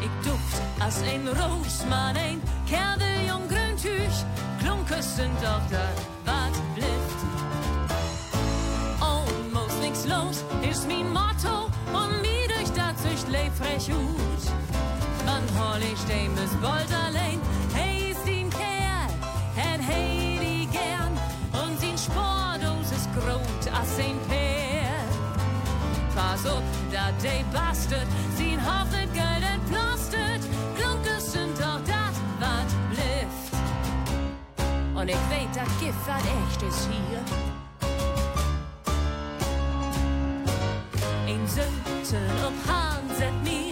Ik 0.00 0.10
duft 0.22 0.60
als 0.78 0.96
een 0.96 1.28
roos, 1.34 1.84
maar 1.88 2.16
een 2.16 2.42
kerdeljong 2.66 3.50
grüntuch. 3.50 4.24
Klunkes 4.58 5.14
sind 5.14 5.40
doch 5.40 5.66
da, 5.70 5.88
wat 6.24 6.74
blift. 6.74 7.20
Almost 8.98 9.80
nix 9.80 10.04
los, 10.04 10.44
ist 10.60 10.86
mein 10.86 11.10
Motto. 11.12 11.55
Frech 13.58 13.90
hol 15.76 15.82
ich 15.92 15.98
stehen 16.00 16.34
bis 16.34 16.52
bald 16.62 16.90
allein. 16.92 17.40
Hey, 17.74 18.10
ist 18.10 18.26
den 18.26 18.50
Kerl, 18.50 19.10
hat 19.56 19.80
hey 19.80 20.38
die 20.40 20.66
gern. 20.66 21.12
Und 21.52 21.80
sein 21.80 21.98
Spordos 21.98 22.90
ist 22.92 23.08
grot 23.14 23.62
als 23.78 23.98
ein 23.98 24.18
Pär. 24.28 24.96
Pass 26.14 26.46
auf, 26.46 26.62
da 26.92 27.10
de 27.22 27.42
Bastard, 27.52 28.06
sein 28.36 28.60
Haftet 28.64 29.12
Geld 29.12 29.44
entplastet. 29.54 30.42
Klunkes 30.76 31.32
sind 31.32 31.58
doch 31.58 31.80
dat, 31.86 32.16
wat 32.40 32.70
blifft. 32.90 33.52
Und 34.94 35.08
ich 35.08 35.24
weet, 35.30 35.54
dat 35.54 35.70
Gift 35.80 36.06
wat 36.06 36.24
echt 36.40 36.62
ist 36.62 36.88
hier. 36.90 37.20
Een 41.26 41.48
Zöten 41.48 42.46
op 42.46 42.54
Haan 42.66 42.85
zet 43.18 43.32
mir 43.44 43.65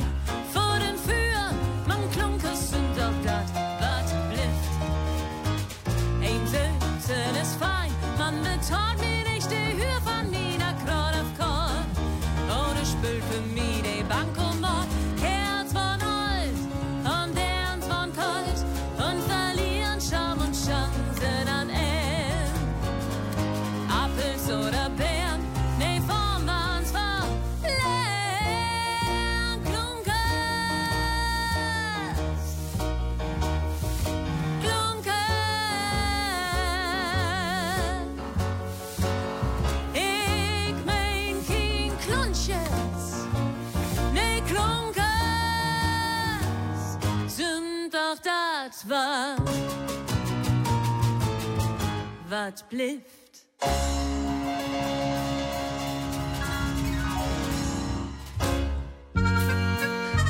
dat 48.24 48.84
wat, 48.86 49.50
wat 52.28 52.64
blieft. 52.68 53.46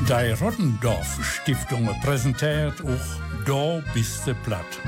Die 0.07 0.33
Rottendorf 0.41 1.19
Stiftung 1.23 1.89
präsentiert 2.01 2.81
auch 2.81 3.45
Da 3.45 3.83
bist 3.93 4.27
platt. 4.43 4.81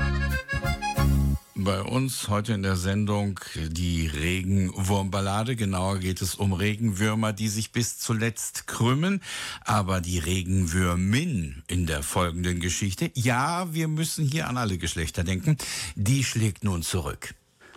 Bei 1.67 1.81
uns 1.81 2.29
heute 2.29 2.53
in 2.53 2.63
der 2.63 2.77
Sendung 2.77 3.41
die 3.55 4.07
Regenwurmballade. 4.07 5.57
Genauer 5.57 5.99
geht 5.99 6.21
es 6.21 6.33
um 6.33 6.53
Regenwürmer, 6.53 7.33
die 7.33 7.49
sich 7.49 7.73
bis 7.73 7.99
zuletzt 7.99 8.67
krümmen. 8.67 9.21
Aber 9.65 9.99
die 9.99 10.17
Regenwürmin 10.17 11.63
in 11.67 11.85
der 11.85 12.03
folgenden 12.03 12.61
Geschichte, 12.61 13.11
ja, 13.15 13.73
wir 13.73 13.89
müssen 13.89 14.25
hier 14.25 14.47
an 14.47 14.55
alle 14.55 14.77
Geschlechter 14.77 15.25
denken, 15.25 15.57
die 15.97 16.23
schlägt 16.23 16.63
nun 16.63 16.83
zurück. 16.83 17.35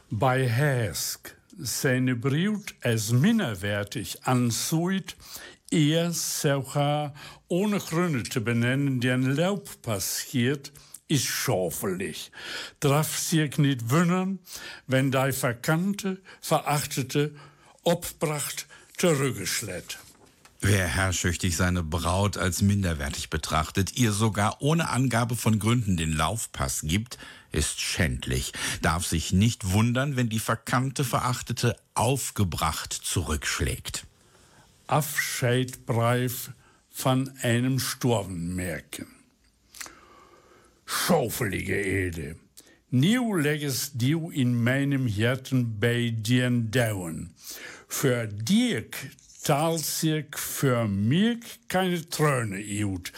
Bei 0.08 0.48
Häsk 0.48 1.34
seine 1.58 2.14
Brut 2.14 2.76
als 2.82 3.10
minderwertig 3.10 4.22
ansieht, 4.22 5.16
er 5.72 6.12
sogar 6.12 7.12
ohne 7.48 7.80
Gründe 7.80 8.22
zu 8.22 8.40
benennen, 8.40 9.00
die 9.00 9.10
ein 9.10 9.34
Laub 9.34 9.82
passiert, 9.82 10.70
ist 11.10 11.26
schofelig. 11.26 12.30
Darf 12.78 13.18
sich 13.18 13.58
nicht 13.58 13.90
wundern, 13.90 14.38
wenn 14.86 15.10
die 15.10 15.32
verkannte, 15.32 16.20
verachtete, 16.40 17.34
obbracht 17.82 18.66
zurückgeschlägt. 18.96 19.98
Wer 20.60 20.86
herrschsüchtig 20.86 21.56
seine 21.56 21.82
Braut 21.82 22.36
als 22.36 22.60
minderwertig 22.60 23.30
betrachtet, 23.30 23.96
ihr 23.96 24.12
sogar 24.12 24.60
ohne 24.60 24.90
Angabe 24.90 25.34
von 25.34 25.58
Gründen 25.58 25.96
den 25.96 26.12
Laufpass 26.12 26.82
gibt, 26.82 27.18
ist 27.50 27.80
schändlich, 27.80 28.52
darf 28.82 29.06
sich 29.06 29.32
nicht 29.32 29.72
wundern, 29.72 30.16
wenn 30.16 30.28
die 30.28 30.38
verkannte, 30.38 31.02
verachtete 31.02 31.76
aufgebracht 31.94 32.92
zurückschlägt. 32.92 34.06
Abscheidbrief 34.86 36.50
von 36.90 37.32
einem 37.42 37.80
Sturm 37.80 38.54
merken. 38.54 39.06
Schaufelige 40.92 41.80
Ede, 41.80 42.34
nieuw 42.90 43.36
legges 43.36 43.92
du 43.94 44.30
in 44.30 44.60
meinem 44.60 45.06
Herzen 45.06 45.78
bei 45.78 46.10
dir 46.12 46.50
dauern. 46.50 47.30
Für 47.86 48.26
Dirk 48.26 48.96
sich 49.76 50.26
für 50.36 50.88
mich 50.88 51.60
keine 51.68 52.08
Träne 52.08 52.60
ut. 52.84 53.12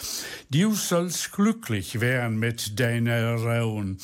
Du 0.51 0.75
sollst 0.75 1.31
glücklich 1.31 1.99
werden 1.99 2.37
mit 2.37 2.79
deiner 2.79 3.35
Raun. 3.37 3.97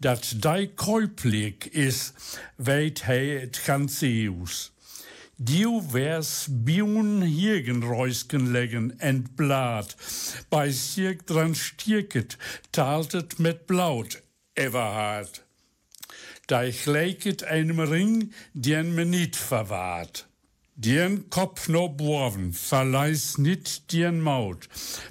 Dat 0.00 0.42
dei 0.42 0.66
käuplich 0.66 1.74
is, 1.74 2.14
weit 2.56 3.06
he 3.06 3.36
et 3.36 3.62
ganze 3.66 4.30
aus. 4.30 4.72
Du 5.42 5.94
wärst 5.94 6.48
Bion 6.66 7.22
Hirgenreusken 7.22 8.52
legen 8.52 9.00
en 9.00 9.24
Blatt, 9.36 9.96
bei 10.50 10.68
sich 10.68 11.16
dran 11.22 11.54
stierket, 11.54 12.36
taltet 12.72 13.38
mit 13.38 13.66
Blaut, 13.66 14.22
Everhard. 14.54 15.42
Da 16.46 16.64
ich 16.64 16.84
leiket 16.84 17.42
einem 17.42 17.80
Ring, 17.80 18.34
den 18.52 18.94
me 18.94 19.06
nicht 19.06 19.34
verwahrt. 19.34 20.29
Dien 20.82 21.28
Kopf 21.28 21.68
no 21.68 21.88
boven, 21.90 22.54
verleis 22.54 23.36
nit 23.36 23.82
dien 23.92 24.18
Maut, 24.22 24.66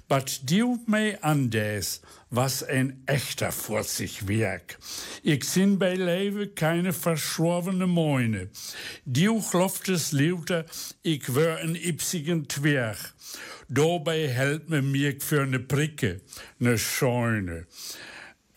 but 0.08 0.40
du 0.44 0.80
mei 0.88 1.16
andes, 1.22 2.02
was 2.32 2.64
ein 2.64 3.04
echter 3.06 3.52
Vorzig 3.52 4.28
werk. 4.28 4.80
Ich 5.22 5.44
sin 5.44 5.78
bei 5.78 5.94
Lewe 5.94 6.48
keine 6.48 6.92
verschworene 6.92 7.86
Moine. 7.86 8.50
Du 9.06 9.44
kloftes 9.44 10.12
Leuter, 10.12 10.66
ich 11.04 11.36
wär 11.36 11.58
ein 11.58 11.76
ipsigen 11.76 12.48
Twerg. 12.48 12.98
Dabei 13.68 14.28
hält 14.28 14.70
me 14.70 14.82
mir 14.82 15.22
für 15.22 15.46
ne 15.46 15.60
Pricke, 15.60 16.22
ne 16.58 16.80
Scheune. 16.80 17.68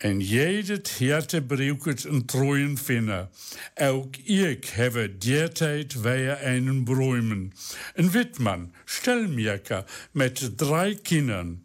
En 0.03 0.19
jedet 0.19 0.99
Herte 0.99 1.41
braucht 1.41 2.03
een 2.03 2.25
treuen 2.25 2.77
Finner. 2.77 3.29
Ook 3.75 4.17
ich 4.17 4.75
habe 4.77 5.17
derzeit 5.17 6.01
wehe 6.01 6.35
einen 6.35 6.83
Bräumen. 6.83 7.53
Ein 7.95 8.13
Wittmann, 8.13 8.73
Stellmierker, 8.85 9.85
mit 10.11 10.51
drei 10.57 10.95
Kindern. 10.95 11.63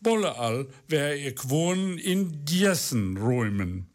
Bolleall 0.00 0.66
wär 0.86 1.14
ich 1.14 1.50
wohnen 1.50 1.98
in 1.98 2.44
dessen 2.44 3.18
Räumen. 3.18 3.86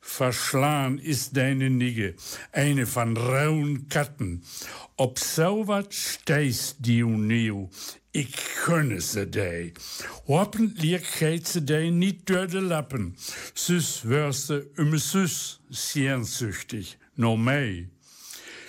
Verschlagen 0.00 0.98
ist 0.98 1.34
deine 1.34 1.70
Nigge, 1.70 2.14
eine 2.52 2.86
von 2.86 3.16
rauen 3.16 3.88
Katten. 3.88 4.42
Ob 4.96 5.18
so 5.18 5.66
wat 5.66 5.94
stehst 5.94 6.76
du 6.80 7.08
ich 8.14 8.32
könne 8.64 9.00
se 9.00 9.26
dei. 9.26 9.72
Hoppentlich 10.26 11.02
geht 11.18 11.48
se 11.48 11.60
dei 11.60 11.90
niet 11.90 12.26
door 12.26 12.46
de 12.46 12.60
lappen. 12.60 13.16
Sus 13.54 14.04
wärst 14.04 14.48
du 14.48 14.70
um 14.78 14.96
sus 14.98 15.60
sehnsüchtig, 15.68 16.96
no 17.16 17.36
mei. 17.36 17.88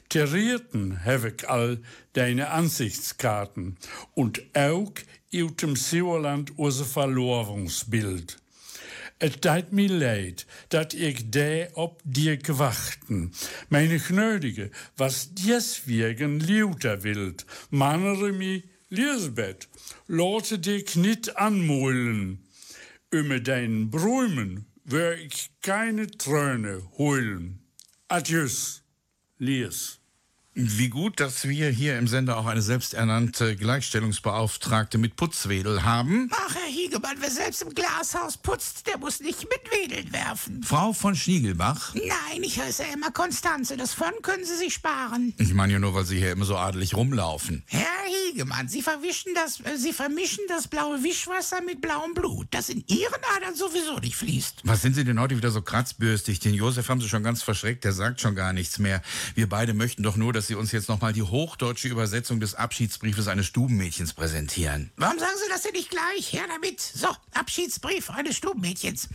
Terrierten 0.10 0.98
heb 1.04 1.26
ich 1.26 1.48
all 1.48 1.78
deine 2.14 2.50
Ansichtskarten 2.50 3.78
und 4.16 4.42
auch 4.54 4.94
ut 5.32 5.62
dem 5.62 5.76
Sauerland 5.76 6.58
unser 6.58 6.86
Verlorungsbild. 6.86 8.38
Et 9.20 9.42
teit 9.42 9.72
mir 9.72 9.90
leid, 9.90 10.46
dat 10.70 10.94
ich 10.94 11.32
dä 11.32 11.68
ob 11.76 12.02
dir 12.04 12.38
gewachten. 12.38 13.32
Meine 13.70 14.00
Gnödige, 14.00 14.72
was 14.98 15.30
deswegen 15.36 16.40
lauter 16.40 17.04
wild, 17.04 17.46
mannere 17.70 18.32
mi 18.32 18.64
Lisbeth, 18.90 19.68
lote 20.08 20.60
dich 20.60 20.96
nicht 20.96 21.38
anmohlen. 21.38 22.46
Über 23.10 23.40
deinen 23.40 23.90
Bräumen 23.90 24.66
wär 24.84 25.18
ich 25.18 25.50
keine 25.62 26.08
Träne 26.08 26.84
heulen. 26.98 27.60
Adieu, 28.08 28.48
Lies. 29.40 30.00
Wie 30.58 30.88
gut, 30.88 31.20
dass 31.20 31.50
wir 31.50 31.70
hier 31.70 31.98
im 31.98 32.08
Sender 32.08 32.38
auch 32.38 32.46
eine 32.46 32.62
selbsternannte 32.62 33.58
Gleichstellungsbeauftragte 33.58 34.98
mit 34.98 35.18
Putzwedel 35.18 35.84
haben. 35.84 36.30
Ach, 36.32 36.56
Herr 36.56 36.72
Hiegemann, 36.72 37.18
wer 37.20 37.30
selbst 37.30 37.62
im 37.62 37.74
Glashaus 37.76 38.38
putzt, 38.38 38.88
der 38.88 38.98
muss 38.98 39.20
nicht 39.20 39.42
mit 39.42 39.70
Wedeln 39.70 40.14
werfen. 40.14 40.64
Frau 40.64 40.94
von 40.94 41.14
Schniegelbach? 41.14 41.94
Nein, 41.94 42.42
ich 42.42 42.58
heiße 42.58 42.84
immer 42.94 43.12
Konstanze. 43.12 43.76
Das 43.76 43.94
von 43.94 44.14
können 44.22 44.46
Sie 44.46 44.56
sich 44.56 44.74
sparen. 44.76 45.34
Ich 45.40 45.54
meine 45.54 45.74
ja 45.74 45.80
nur, 45.80 45.94
weil 45.94 46.06
Sie 46.06 46.20
hier 46.20 46.32
immer 46.32 46.46
so 46.46 46.56
adelig 46.56 46.96
rumlaufen. 46.96 47.64
Herr 47.66 47.86
Hiegemann, 48.32 48.70
Sie 48.70 48.82
verwischen 48.82 49.34
das, 49.36 49.60
äh, 49.60 49.76
Sie 49.76 49.92
vermischen 49.92 50.46
das 50.48 50.70
blaue 50.70 51.04
Wischwasser 51.04 51.62
mit 51.66 51.82
blauem 51.82 52.14
Blut, 52.14 52.48
das 52.52 52.70
in 52.70 52.82
Ihren 52.88 53.22
Adern 53.36 53.56
sowieso 53.56 54.00
nicht 54.00 54.16
fließt. 54.16 54.62
Was 54.64 54.82
sind 54.82 54.96
Sie 54.96 55.04
denn 55.04 55.20
heute 55.20 55.36
wieder 55.36 55.52
so 55.52 55.62
kratzbürstig? 55.62 56.40
Den 56.40 56.54
Josef 56.54 56.88
haben 56.88 57.02
Sie 57.02 57.10
schon 57.10 57.24
ganz 57.24 57.44
verschreckt, 57.44 57.84
der 57.84 57.92
sagt 57.92 58.22
schon 58.22 58.36
gar 58.36 58.54
nichts 58.54 58.80
mehr. 58.80 59.02
Wir 59.34 59.50
beide 59.50 59.74
möchten 59.74 60.02
doch 60.02 60.16
nur, 60.16 60.32
dass 60.32 60.45
Sie 60.48 60.56
uns 60.56 60.72
jetzt 60.72 60.90
nochmal 60.90 61.14
die 61.14 61.24
hochdeutsche 61.24 61.88
Übersetzung 61.88 62.40
des 62.40 62.56
Abschiedsbriefes 62.56 63.28
eines 63.28 63.46
Stubenmädchens 63.48 64.14
präsentieren. 64.14 64.92
Warum 64.96 65.18
sagen 65.18 65.34
Sie 65.44 65.50
das 65.50 65.64
denn 65.64 65.74
nicht 65.74 65.90
gleich? 65.90 66.34
Her 66.34 66.44
damit. 66.48 66.80
So, 66.80 67.08
Abschiedsbrief 67.34 68.10
eines 68.10 68.38
Stubenmädchens. 68.38 69.10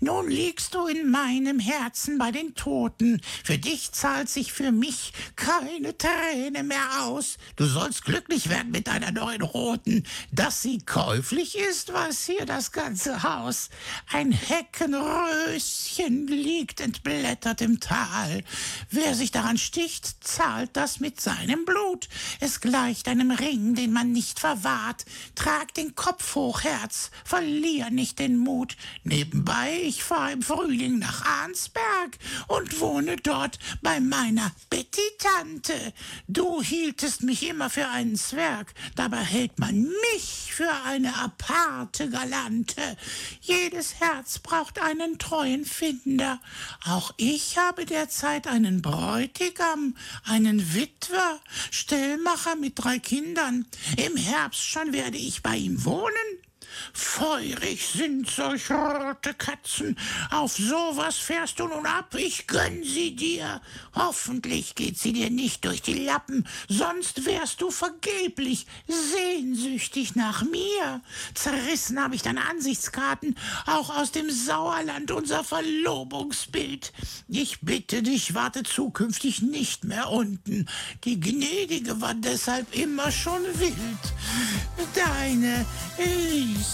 Nun 0.00 0.28
liegst 0.28 0.74
du 0.74 0.86
in 0.86 1.10
meinem 1.10 1.58
Herzen 1.58 2.18
bei 2.18 2.30
den 2.30 2.54
Toten. 2.54 3.20
Für 3.44 3.58
dich 3.58 3.92
zahlt 3.92 4.28
sich 4.28 4.52
für 4.52 4.72
mich 4.72 5.12
keine 5.34 5.96
Träne 5.96 6.62
mehr 6.62 7.02
aus. 7.02 7.38
Du 7.56 7.66
sollst 7.66 8.04
glücklich 8.04 8.48
werden 8.48 8.70
mit 8.70 8.86
deiner 8.86 9.12
neuen 9.12 9.42
Roten. 9.42 10.04
Dass 10.32 10.62
sie 10.62 10.78
käuflich 10.78 11.58
ist, 11.58 11.92
weiß 11.92 12.26
hier 12.26 12.46
das 12.46 12.72
ganze 12.72 13.22
Haus. 13.22 13.70
Ein 14.12 14.32
Heckenröschen 14.32 16.26
liegt 16.28 16.80
entblättert 16.80 17.60
im 17.60 17.80
Tal. 17.80 18.44
Wer 18.90 19.14
sich 19.14 19.30
daran 19.30 19.58
sticht, 19.58 20.24
zahlt 20.24 20.75
das 20.76 21.00
mit 21.00 21.20
seinem 21.20 21.64
Blut. 21.64 22.08
Es 22.40 22.60
gleicht 22.60 23.08
einem 23.08 23.30
Ring, 23.30 23.74
den 23.74 23.92
man 23.92 24.12
nicht 24.12 24.38
verwahrt. 24.38 25.04
Trag 25.34 25.72
den 25.74 25.94
Kopf 25.94 26.34
hoch, 26.34 26.62
Herz, 26.62 27.10
verlier 27.24 27.90
nicht 27.90 28.18
den 28.18 28.36
Mut. 28.36 28.76
Nebenbei, 29.02 29.80
ich 29.82 30.02
fahr 30.02 30.32
im 30.32 30.42
Frühling 30.42 30.98
nach 30.98 31.24
Arnsberg 31.24 32.18
und 32.48 32.80
wohne 32.80 33.16
dort 33.16 33.58
bei 33.80 34.00
meiner 34.00 34.52
Betty-Tante. 34.68 35.94
Du 36.28 36.62
hieltest 36.62 37.22
mich 37.22 37.48
immer 37.48 37.70
für 37.70 37.88
einen 37.88 38.16
Zwerg, 38.16 38.74
dabei 38.94 39.22
hält 39.22 39.58
man 39.58 39.82
mich 40.12 40.52
für 40.52 40.72
eine 40.84 41.16
aparte 41.16 42.10
Galante. 42.10 42.96
Jedes 43.40 44.00
Herz 44.00 44.38
braucht 44.38 44.80
einen 44.80 45.18
treuen 45.18 45.64
Finder. 45.64 46.40
Auch 46.84 47.12
ich 47.16 47.56
habe 47.58 47.86
derzeit 47.86 48.46
einen 48.46 48.82
Bräutigam, 48.82 49.96
einen 50.24 50.65
Witwer, 50.74 51.40
Stellmacher 51.70 52.56
mit 52.56 52.72
drei 52.76 52.98
Kindern. 52.98 53.66
Im 53.96 54.16
Herbst 54.16 54.62
schon 54.62 54.92
werde 54.92 55.18
ich 55.18 55.42
bei 55.42 55.56
ihm 55.56 55.84
wohnen. 55.84 56.35
Feurig 56.92 57.86
sind 57.86 58.30
solch 58.30 58.70
rote 58.70 59.34
Katzen. 59.34 59.96
Auf 60.30 60.56
sowas 60.56 61.16
fährst 61.16 61.58
du 61.60 61.68
nun 61.68 61.86
ab. 61.86 62.14
Ich 62.16 62.46
gönn 62.46 62.82
sie 62.84 63.16
dir. 63.16 63.60
Hoffentlich 63.94 64.74
geht 64.74 64.98
sie 64.98 65.12
dir 65.12 65.30
nicht 65.30 65.64
durch 65.64 65.82
die 65.82 66.04
Lappen. 66.04 66.46
Sonst 66.68 67.24
wärst 67.24 67.60
du 67.60 67.70
vergeblich 67.70 68.66
sehnsüchtig 68.86 70.16
nach 70.16 70.42
mir. 70.42 71.00
Zerrissen 71.34 72.02
habe 72.02 72.14
ich 72.14 72.22
deine 72.22 72.48
Ansichtskarten. 72.48 73.36
Auch 73.66 73.90
aus 73.96 74.12
dem 74.12 74.30
Sauerland 74.30 75.10
unser 75.10 75.44
Verlobungsbild. 75.44 76.92
Ich 77.28 77.60
bitte 77.60 78.02
dich, 78.02 78.34
warte 78.34 78.62
zukünftig 78.62 79.42
nicht 79.42 79.84
mehr 79.84 80.10
unten. 80.10 80.66
Die 81.04 81.20
Gnädige 81.20 82.00
war 82.00 82.14
deshalb 82.14 82.74
immer 82.74 83.10
schon 83.10 83.42
wild. 83.58 83.76
Deine 84.94 85.64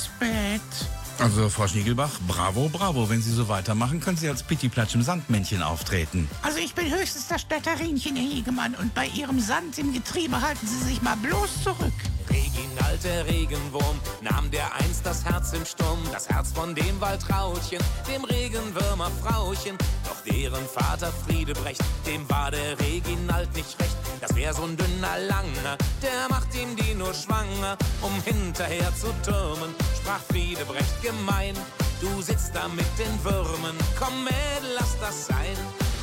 Lisbeth. 0.03 1.02
Also, 1.19 1.49
Frau 1.49 1.69
Schniegelbach, 1.69 2.11
bravo, 2.27 2.69
bravo. 2.69 3.09
Wenn 3.09 3.23
Sie 3.23 3.33
so 3.33 3.49
weitermachen, 3.49 4.01
können 4.01 4.17
Sie 4.17 4.29
als 4.29 4.43
Pittiplatsch 4.43 4.95
im 4.95 5.03
Sandmännchen 5.03 5.63
auftreten. 5.63 6.29
Also 6.43 6.59
ich 6.59 6.75
bin 6.75 6.91
höchstens 6.91 7.29
das 7.29 7.43
Städterinchen, 7.43 8.17
Herr 8.17 8.25
Hegemann, 8.25 8.75
und 8.75 8.95
bei 8.95 9.07
Ihrem 9.07 9.41
Sand 9.41 9.79
im 9.79 9.93
Getriebe 9.93 10.41
halten 10.41 10.67
Sie 10.67 10.85
sich 10.85 11.03
mal 11.03 11.17
bloß 11.17 11.63
zurück. 11.63 11.93
Reginald, 12.29 13.05
der 13.05 13.27
Regenwurm, 13.27 14.01
nahm 14.21 14.51
der 14.51 14.75
einst 14.75 15.05
das 15.05 15.25
Herz 15.25 15.53
im 15.53 15.65
Sturm, 15.65 15.99
das 16.13 16.29
Herz 16.29 16.53
von 16.53 16.75
dem 16.75 17.01
Waldrautchen, 17.01 17.81
dem 18.09 18.25
Regenwürmer 18.25 19.11
Frauchen. 19.23 19.77
Doch 20.05 20.33
deren 20.33 20.67
Vater 20.67 21.13
Friedebrecht, 21.27 21.83
dem 22.07 22.29
war 22.31 22.51
der 22.51 22.79
Reginald 22.79 23.55
nicht 23.55 23.79
recht. 23.81 23.97
Das 24.21 24.35
wär 24.37 24.55
so 24.55 24.63
ein 24.63 24.77
dünner 24.77 25.19
Langer, 25.29 25.77
der 26.01 26.29
macht 26.31 26.55
ihm 26.55 26.77
die 26.77 26.95
nur 26.95 27.13
schwanger, 27.13 27.77
um 28.01 28.13
hinterher 28.23 28.95
zu 28.95 29.09
türmen, 29.25 29.75
sprach 30.01 30.21
Friedebrecht 30.31 31.02
gemein. 31.03 31.55
Du 32.01 32.23
sitzt 32.23 32.55
da 32.55 32.69
mit 32.69 32.87
den 32.99 33.25
Würmen, 33.25 33.77
komm 33.99 34.25
Mädel, 34.25 34.71
lass 34.79 34.99
das 35.01 35.27
sein. 35.27 35.57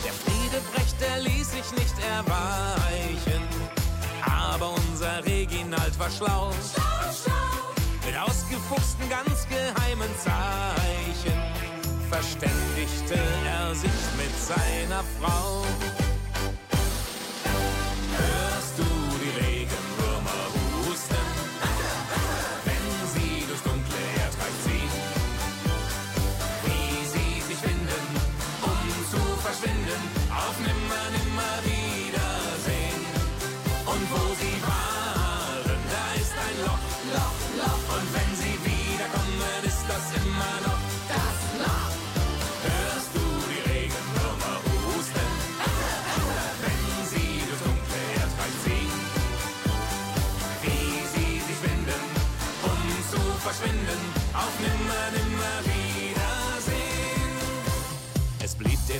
Der 0.05 0.13
Friedebrecht, 0.13 0.95
der 1.01 1.21
ließ 1.21 1.51
sich 1.51 1.71
nicht 1.71 1.95
erweichen. 2.17 3.43
Aber 4.23 4.71
unser 4.71 5.25
Reginald 5.25 5.97
war 5.99 6.09
schlau. 6.09 6.51
Mit 8.05 8.17
ausgefuchsten, 8.17 9.09
ganz 9.09 9.47
geheimen 9.47 10.09
Zeichen 10.17 11.69
verständigte 12.09 13.19
er 13.45 13.75
sich 13.75 13.91
mit 14.17 14.33
seiner 14.39 15.03
Frau. 15.19 15.63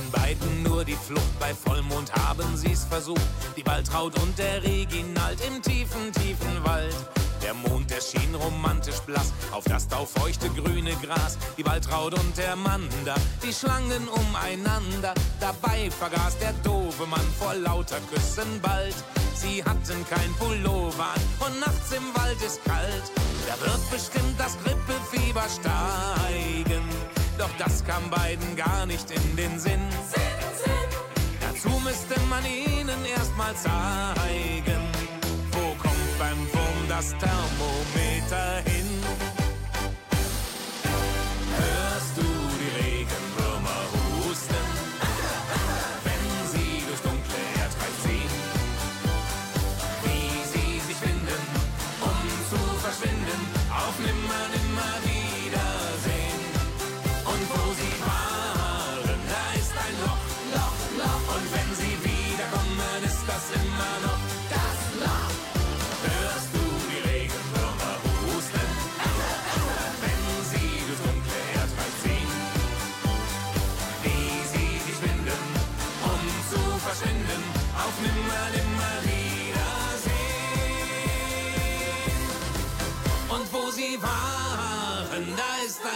Den 0.00 0.10
beiden 0.10 0.62
nur 0.62 0.84
die 0.84 0.96
Flucht, 0.96 1.38
bei 1.38 1.54
Vollmond 1.54 2.12
haben 2.12 2.56
sie's 2.56 2.84
versucht. 2.84 3.20
Die 3.56 3.66
Waltraud 3.66 4.18
und 4.20 4.38
der 4.38 4.62
Reginald 4.62 5.40
im 5.46 5.60
tiefen, 5.62 6.12
tiefen 6.12 6.64
Wald. 6.64 6.94
Der 7.42 7.54
Mond 7.54 7.90
erschien 7.90 8.34
romantisch 8.34 9.00
blass 9.00 9.32
auf 9.50 9.64
das 9.64 9.88
taufeuchte 9.88 10.48
grüne 10.50 10.94
Gras. 11.02 11.38
Die 11.56 11.64
Waltraud 11.64 12.14
und 12.14 12.36
der 12.36 12.54
Manda, 12.56 13.14
die 13.42 13.52
Schlangen 13.52 14.08
umeinander. 14.08 15.14
Dabei 15.40 15.90
vergaß 15.90 16.38
der 16.38 16.52
doofe 16.62 17.06
Mann 17.06 17.26
vor 17.38 17.54
lauter 17.54 18.00
Küssen 18.12 18.60
bald. 18.60 18.94
Sie 19.34 19.64
hatten 19.64 20.04
kein 20.08 20.32
Pullover 20.34 21.14
an 21.14 21.46
und 21.46 21.60
nachts 21.60 21.92
im 21.92 22.14
Wald 22.14 22.40
ist 22.42 22.62
kalt. 22.64 23.04
Da 23.48 23.58
wird 23.66 23.90
bestimmt 23.90 24.38
das 24.38 24.56
Grippefieber 24.62 25.46
steigen. 25.48 27.19
Doch 27.40 27.48
das 27.56 27.82
kam 27.86 28.10
beiden 28.10 28.54
gar 28.54 28.84
nicht 28.84 29.10
in 29.10 29.34
den 29.34 29.58
Sinn. 29.58 29.80
Dazu 31.40 31.70
müsste 31.80 32.20
man 32.28 32.44
ihnen 32.44 33.02
erst 33.16 33.34
mal 33.34 33.54
zeigen, 33.54 34.82
wo 35.52 35.74
kommt 35.82 36.18
beim 36.18 36.36
Wurm 36.52 36.88
das 36.90 37.14
Thermometer 37.16 38.62
hin. 38.70 39.39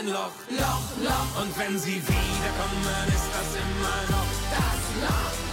Ein 0.05 0.13
Loch, 0.13 0.33
Loch, 0.51 1.03
Loch. 1.03 1.43
Und 1.43 1.59
wenn 1.59 1.79
sie 1.79 1.97
wiederkommen, 1.97 3.09
ist 3.09 3.29
das 3.33 3.55
immer 3.55 4.17
noch 4.17 4.27
das 4.51 5.09
Loch. 5.11 5.44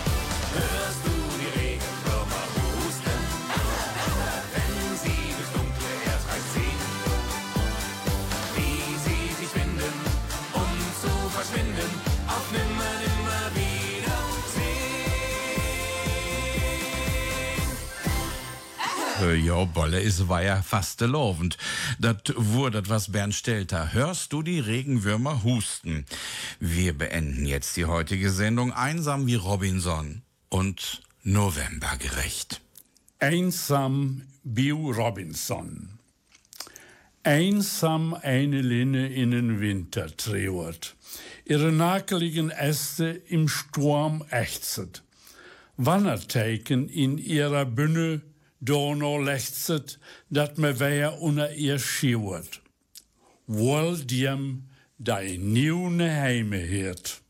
Äh, 19.22 19.36
Ja, 19.36 19.66
Bolle, 19.66 20.02
es 20.02 20.28
war 20.28 20.44
ja 20.44 20.62
fast 20.62 21.02
lovend. 21.02 21.58
Dat 22.00 22.34
wurde 22.36 22.88
was 22.90 23.12
Bernd 23.12 23.36
Stelter. 23.36 23.94
Hörst 23.94 24.34
du 24.34 24.42
die 24.42 24.60
Regenwürmer 24.60 25.44
husten? 25.44 26.06
Wir 26.60 26.98
beenden 26.98 27.46
jetzt 27.46 27.78
die 27.78 27.86
heutige 27.86 28.32
Sendung 28.32 28.74
einsam 28.74 29.28
wie 29.28 29.36
Robinson 29.36 30.24
und 30.50 31.02
novembergerecht. 31.24 32.62
Einsam 33.20 34.24
Bill 34.44 34.74
Robinson. 34.74 36.00
Einsam 37.24 38.16
eine 38.16 38.62
Linne 38.62 39.08
in 39.08 39.32
den 39.32 39.62
Winter 39.62 40.16
trauert. 40.18 40.96
Ihre 41.46 41.72
nakeligen 41.72 42.50
Äste 42.50 43.10
im 43.28 43.48
Sturm 43.48 44.26
ächzet. 44.32 45.04
Wannerteiken 45.78 46.90
in 46.90 47.18
ihrer 47.18 47.66
Bünne 47.66 48.22
Donau 48.64 49.18
lechzet, 49.18 49.98
dat 50.30 50.58
me 50.58 50.80
weia 50.80 51.10
unter 51.10 51.52
ihr 51.54 51.80
schiwert. 51.80 52.62
Wohl 53.48 53.98
diem 54.06 54.70
dein 55.00 55.52
niune 55.52 56.10
Heime 56.22 56.58
hirt. 56.58 57.22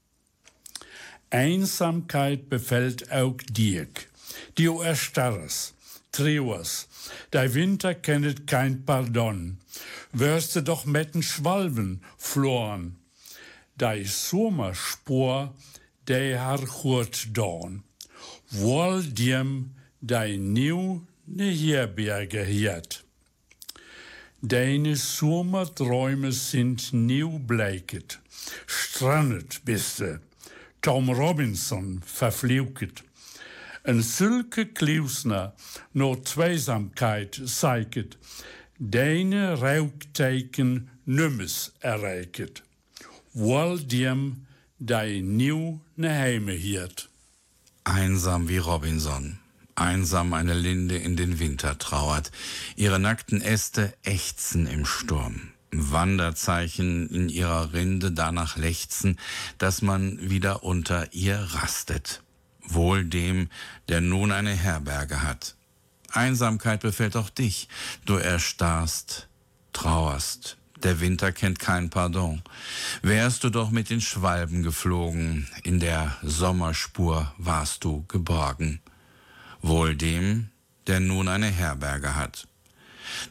Einsamkeit 1.30 2.50
befällt 2.50 3.10
auch 3.14 3.38
dirk. 3.50 4.10
Die 4.58 4.66
erstarres, 4.66 5.74
trauers, 6.12 6.90
dei 7.32 7.54
Winter 7.54 7.96
kennet 7.96 8.46
kein 8.46 8.84
Pardon. 8.84 9.58
Wirst 10.12 10.58
du 10.58 10.62
doch 10.64 10.84
metten 10.84 11.24
Schwalben 11.24 12.02
floren. 12.18 12.98
Dei 13.78 14.04
Sommerspor, 14.04 15.56
dei 16.06 16.38
har 16.38 16.60
hurt 16.84 17.30
dorn. 17.32 17.84
Wohl 18.50 19.04
diem 19.04 19.76
dei 20.02 20.36
nieuw 20.36 21.08
ne 21.36 21.52
Herberge 21.52 22.44
hiert. 22.46 23.04
Deine 24.42 24.96
Sommerträume 24.96 26.32
sind 26.32 26.94
nieuw 26.94 27.40
bleiket. 27.40 28.20
Strandet 28.66 29.62
bist 29.66 30.00
du. 30.00 30.20
Tom 30.82 31.10
Robinson 31.10 32.02
verfliuket. 32.06 33.04
Een 33.84 34.04
zulke 34.04 34.66
kliusner 34.66 35.54
no 35.92 36.16
Zweisamkeit 36.16 37.42
zeiket. 37.46 38.18
Deine 38.78 39.54
Raukteiken 39.54 40.90
nummes 41.04 41.72
erreiket. 41.80 42.64
Wohl 43.34 43.80
diem 43.88 44.48
die 44.78 45.22
nieuw 45.22 45.80
ne 45.96 46.10
Heime 46.10 46.52
hiert. 46.52 47.10
Einsam 47.84 48.48
wie 48.48 48.58
Robinson. 48.58 49.41
Einsam 49.76 50.34
eine 50.34 50.54
Linde 50.54 50.98
in 50.98 51.16
den 51.16 51.40
Winter 51.40 51.78
trauert. 51.78 52.32
Ihre 52.76 53.00
nackten 53.00 53.42
Äste 53.42 53.94
ächzen 54.04 54.68
im 54.68 54.86
Sturm. 54.86 55.52
Wanderzeichen 55.72 57.10
in 57.10 57.30
ihrer 57.30 57.74
Rinde 57.74 58.12
danach 58.12 58.58
lechzen, 58.58 59.18
dass 59.58 59.82
man 59.82 60.30
wieder 60.30 60.64
unter 60.64 61.14
ihr 61.14 61.38
rastet. 61.38 62.22
Wohl 62.64 63.06
dem, 63.06 63.50
der 63.88 64.02
nun 64.02 64.32
eine 64.32 64.54
Herberge 64.54 65.24
hat. 65.24 65.56
Einsamkeit 66.12 66.82
befällt 66.82 67.16
auch 67.16 67.30
dich. 67.30 67.70
Du 68.06 68.16
erstarrst, 68.16 69.28
trauerst. 69.72 70.58
Der 70.84 71.00
Winter 71.00 71.32
kennt 71.32 71.60
kein 71.60 71.90
Pardon. 71.90 72.42
Wärst 73.02 73.44
du 73.44 73.50
doch 73.50 73.70
mit 73.70 73.90
den 73.90 74.02
Schwalben 74.02 74.64
geflogen, 74.64 75.48
in 75.64 75.80
der 75.80 76.18
Sommerspur 76.24 77.34
warst 77.38 77.84
du 77.84 78.04
geborgen. 78.08 78.82
Wohl 79.62 79.96
dem, 79.96 80.50
der 80.88 81.00
nun 81.00 81.28
eine 81.28 81.48
Herberge 81.48 82.16
hat. 82.16 82.48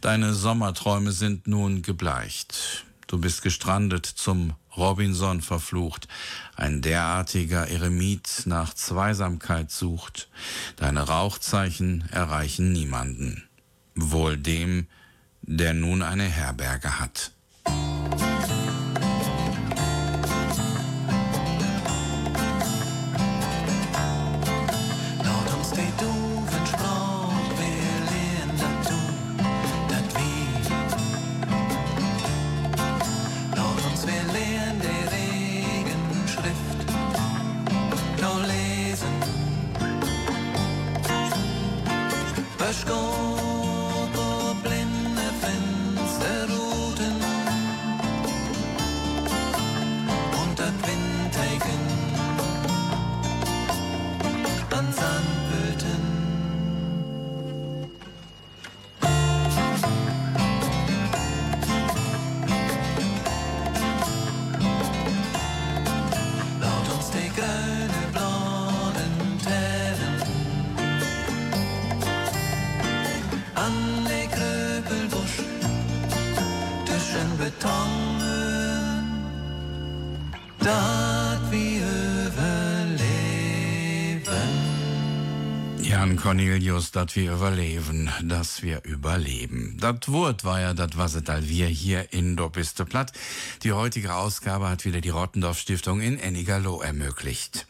Deine 0.00 0.34
Sommerträume 0.34 1.12
sind 1.12 1.46
nun 1.46 1.82
gebleicht. 1.82 2.84
Du 3.06 3.18
bist 3.18 3.42
gestrandet, 3.42 4.06
zum 4.06 4.54
Robinson 4.76 5.40
verflucht. 5.40 6.06
Ein 6.54 6.80
derartiger 6.80 7.68
Eremit 7.68 8.42
nach 8.44 8.74
Zweisamkeit 8.74 9.70
sucht. 9.70 10.28
Deine 10.76 11.02
Rauchzeichen 11.02 12.08
erreichen 12.10 12.72
niemanden. 12.72 13.48
Wohl 13.94 14.36
dem, 14.36 14.86
der 15.42 15.74
nun 15.74 16.02
eine 16.02 16.24
Herberge 16.24 17.00
hat. 17.00 17.32
Laut 17.66 18.89
Cornelius, 86.20 86.90
dass 86.90 87.16
wir 87.16 87.32
überleben, 87.32 88.10
dass 88.22 88.62
wir 88.62 88.84
überleben. 88.84 89.78
Das 89.80 90.00
Wort 90.08 90.44
war 90.44 90.60
ja 90.60 90.74
das, 90.74 90.90
was 90.96 91.16
all 91.28 91.48
wir 91.48 91.66
hier 91.66 92.12
in 92.12 92.36
Dobiste 92.36 92.84
Platt. 92.84 93.12
Die 93.62 93.72
heutige 93.72 94.14
Ausgabe 94.14 94.68
hat 94.68 94.84
wieder 94.84 95.00
die 95.00 95.08
Rottendorf 95.08 95.58
Stiftung 95.58 96.00
in 96.00 96.18
Ennigerloh 96.18 96.82
ermöglicht. 96.82 97.66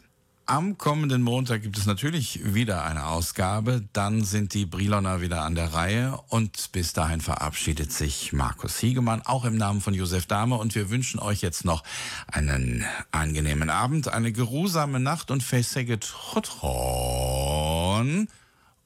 Am 0.47 0.77
kommenden 0.77 1.21
Montag 1.21 1.61
gibt 1.61 1.77
es 1.77 1.85
natürlich 1.85 2.53
wieder 2.53 2.83
eine 2.83 3.07
Ausgabe. 3.07 3.87
Dann 3.93 4.25
sind 4.25 4.53
die 4.53 4.65
Briloner 4.65 5.21
wieder 5.21 5.43
an 5.43 5.55
der 5.55 5.73
Reihe. 5.73 6.19
Und 6.27 6.73
bis 6.73 6.91
dahin 6.91 7.21
verabschiedet 7.21 7.93
sich 7.93 8.33
Markus 8.33 8.77
Hiegemann, 8.79 9.21
auch 9.21 9.45
im 9.45 9.55
Namen 9.55 9.79
von 9.79 9.93
Josef 9.93 10.25
Dahme. 10.25 10.55
Und 10.57 10.75
wir 10.75 10.89
wünschen 10.89 11.21
euch 11.21 11.41
jetzt 11.41 11.63
noch 11.63 11.83
einen 12.27 12.83
angenehmen 13.11 13.69
Abend, 13.69 14.09
eine 14.09 14.33
geruhsame 14.33 14.99
Nacht 14.99 15.31
und 15.31 15.41
festsäget 15.41 16.13
Chotron 16.33 18.27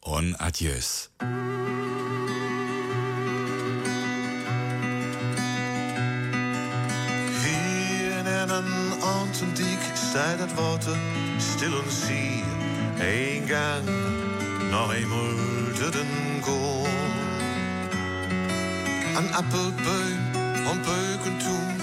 und 0.06 0.36
Adieus. 0.40 1.10
Hier 7.44 8.20
in 8.20 8.50
een 8.50 8.92
Atlantiek 9.02 9.80
staat 9.94 10.40
het 10.40 10.54
water 10.54 10.98
stil 11.38 11.74
en 11.84 11.92
zie. 11.92 12.44
Eén 13.00 13.48
gang, 13.48 13.86
nog 14.72 14.94
te 15.74 15.90
den 15.92 16.42
goal. 16.42 16.88
Een 19.18 19.34
appelboom 19.34 20.20
om 20.72 20.82
beuken 20.82 21.38
toen, 21.38 21.76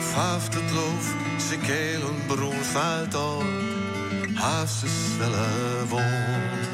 vaft 0.00 0.54
het 0.54 0.70
loof, 0.70 1.14
ze 1.48 1.58
kelen 1.58 2.26
broen 2.26 2.64
valt 2.64 3.14
al, 3.14 3.42
haast 4.34 4.78
ze 4.78 4.86
zwelle 4.88 5.86
woon. 5.88 6.69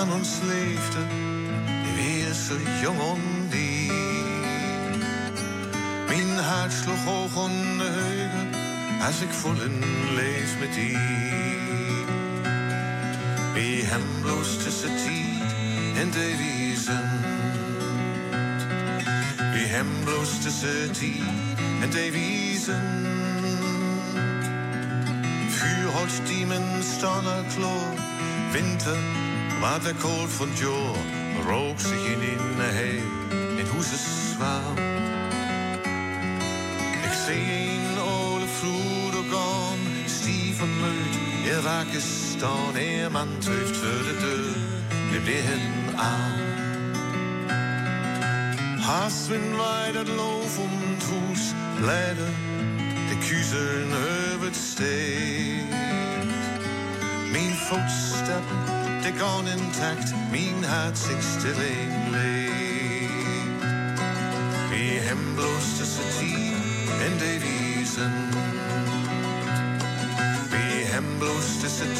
Aan 0.00 0.12
ons 0.12 0.38
leefde, 0.42 0.98
weer 1.94 2.32
zo 2.32 2.54
jong 2.82 3.00
en 3.00 3.48
die. 3.48 3.92
Mijn 6.06 6.38
hart 6.38 6.72
sloeg 6.72 7.04
hoog 7.04 7.48
en 7.48 7.78
de 7.78 7.84
heugen, 7.84 8.48
als 9.06 9.20
ik 9.20 9.30
voelen 9.30 9.78
leef 10.14 10.58
met 10.58 10.74
die. 10.74 10.96
Wie 13.54 13.84
hem 13.84 14.02
bloos 14.20 14.62
tussen 14.62 14.96
tijd 14.96 15.54
en 15.96 16.10
de 16.10 16.36
wiezen. 16.40 17.08
Wie 19.52 19.66
hem 19.66 19.88
bloos 20.04 20.40
tussen 20.42 20.92
tijd 20.92 21.58
en 21.82 21.90
de 21.90 22.10
wiezen. 22.10 22.82
Vuur 25.48 25.90
houdt 25.92 26.20
diemen 26.26 26.82
staan 26.82 27.26
er 27.26 27.44
klaar. 27.54 27.94
Winter 28.52 28.98
war 29.60 29.78
der 29.78 29.94
koud 29.94 30.30
van 30.30 30.48
Joor. 30.54 30.96
Rook 31.46 31.78
zich 31.80 32.04
in 32.12 32.20
in 32.20 32.56
de 32.56 32.62
hei 32.62 33.02
in 33.58 33.66
hoe 33.66 33.82
ze 33.82 33.96
zwaar. 34.34 34.78
Ik 37.04 37.12
zie 37.26 37.70
een 37.70 37.98
oude 37.98 38.46
vloer 38.46 39.24
gaan, 39.30 39.78
stief 40.06 40.60
en 40.60 40.80
muut. 40.80 41.14
Je 41.44 41.60
wakker 41.62 42.00
staan, 42.00 42.74
een 42.74 43.12
man 43.12 43.28
tuft 43.38 43.76
voor 43.76 44.02
de 44.08 44.16
deur. 44.20 44.56
We 45.10 45.20
liggen 45.24 45.98
aan. 45.98 46.38
Haast 48.80 49.28
wenn 49.28 49.56
wij 49.56 49.92
dat 49.92 50.08
loof 50.08 50.58
om 50.58 50.70
het 50.70 51.04
huis 51.10 51.52
leiden, 51.80 52.34
de 53.08 53.18
kuzen 53.18 53.92
over 58.32 58.79
het 59.02 59.14
steed. 59.14 59.18
Mijn 59.18 59.18
voetstappen, 59.18 59.18
de 59.18 59.18
gaan 59.18 59.46
intact, 59.46 60.14
mijn 60.30 60.64
hart 60.64 60.98
zich 60.98 61.22
stil 61.22 61.60
in 61.60 62.10
leeg. 62.10 63.10
Wie 64.70 65.00
hem 65.00 65.34
bloos 65.34 65.76
tussen 65.76 66.04
tien 66.18 66.54
en 67.00 67.16
de 67.18 67.38
wiezen. 67.40 68.12
Wie 70.50 70.84
hem 70.84 71.18
bloos 71.18 71.60
tussen 71.60 71.94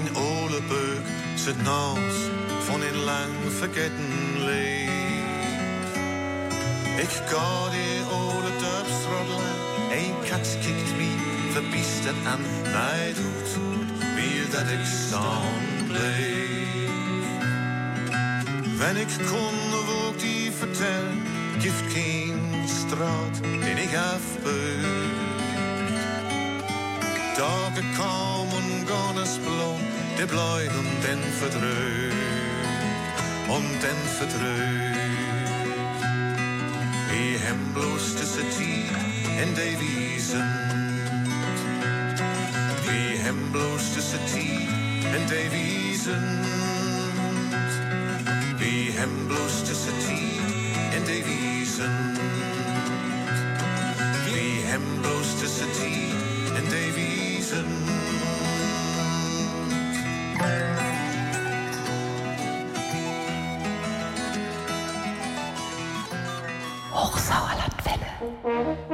in 0.00 0.16
olenbeuk, 0.16 1.06
zit 1.34 1.62
naast, 1.62 2.30
van 2.60 2.82
in 2.82 2.96
lang 3.04 3.34
vergeten 3.58 4.44
leef. 4.44 4.88
Ik 6.96 7.10
ga 7.26 7.70
die 7.70 8.02
oude 8.12 8.52
dorpsroddelen, 8.60 9.56
een 9.90 10.14
kat 10.28 10.56
kikt 10.60 10.96
me 10.96 11.10
verbiesterd 11.52 12.26
aan. 12.26 12.40
Nee, 12.62 13.12
doet, 13.14 13.50
wie 14.14 14.48
dat 14.50 14.68
ik 14.76 14.84
staan 14.84 15.86
bleef. 15.86 16.48
Wenn 18.78 18.96
ik 18.96 19.12
kon, 19.30 19.56
wou 19.86 20.14
ik 20.14 20.20
die 20.20 20.52
vertellen, 20.52 21.22
gift 21.58 21.92
geen 21.92 22.40
straat, 22.66 23.42
den 23.42 23.76
ik 23.76 23.96
afbeuk. 23.96 25.28
Dagen 27.36 27.84
komen, 27.96 28.86
gaan 28.86 29.22
es 29.22 29.38
blom, 30.26 30.58
de 30.58 30.66
blijven 30.66 31.00
den 31.00 31.22
verdreugt, 31.38 32.14
om 33.48 33.62
den 33.80 34.00
verdreugt. 34.18 34.98
Wie 37.10 37.38
hem 37.38 37.72
bloos 37.72 38.12
tussen 38.14 38.44
die 38.58 38.84
en 39.40 39.54
de 39.54 39.76
wiezen. 39.78 40.48
Wie 42.86 43.18
hem 43.18 43.50
bloos 43.50 43.92
tussen 43.92 44.18
die 44.34 44.68
en 45.14 45.26
de 45.26 45.48
wiezen. 45.50 46.40
Wie 48.58 48.92
hem 48.92 49.26
bloos 49.26 49.64
tussen 49.64 49.98
die 50.06 50.40
en 50.92 51.04
de 51.04 51.22
wiezen. 51.24 52.14
Wie 54.24 54.62
hem 54.64 54.82
bloos 55.00 55.38
tussen 55.40 55.68
die 55.80 56.10
en 56.56 56.68
de 56.68 56.92
wiezen. 56.94 58.19
Mm-hmm. 68.20 68.89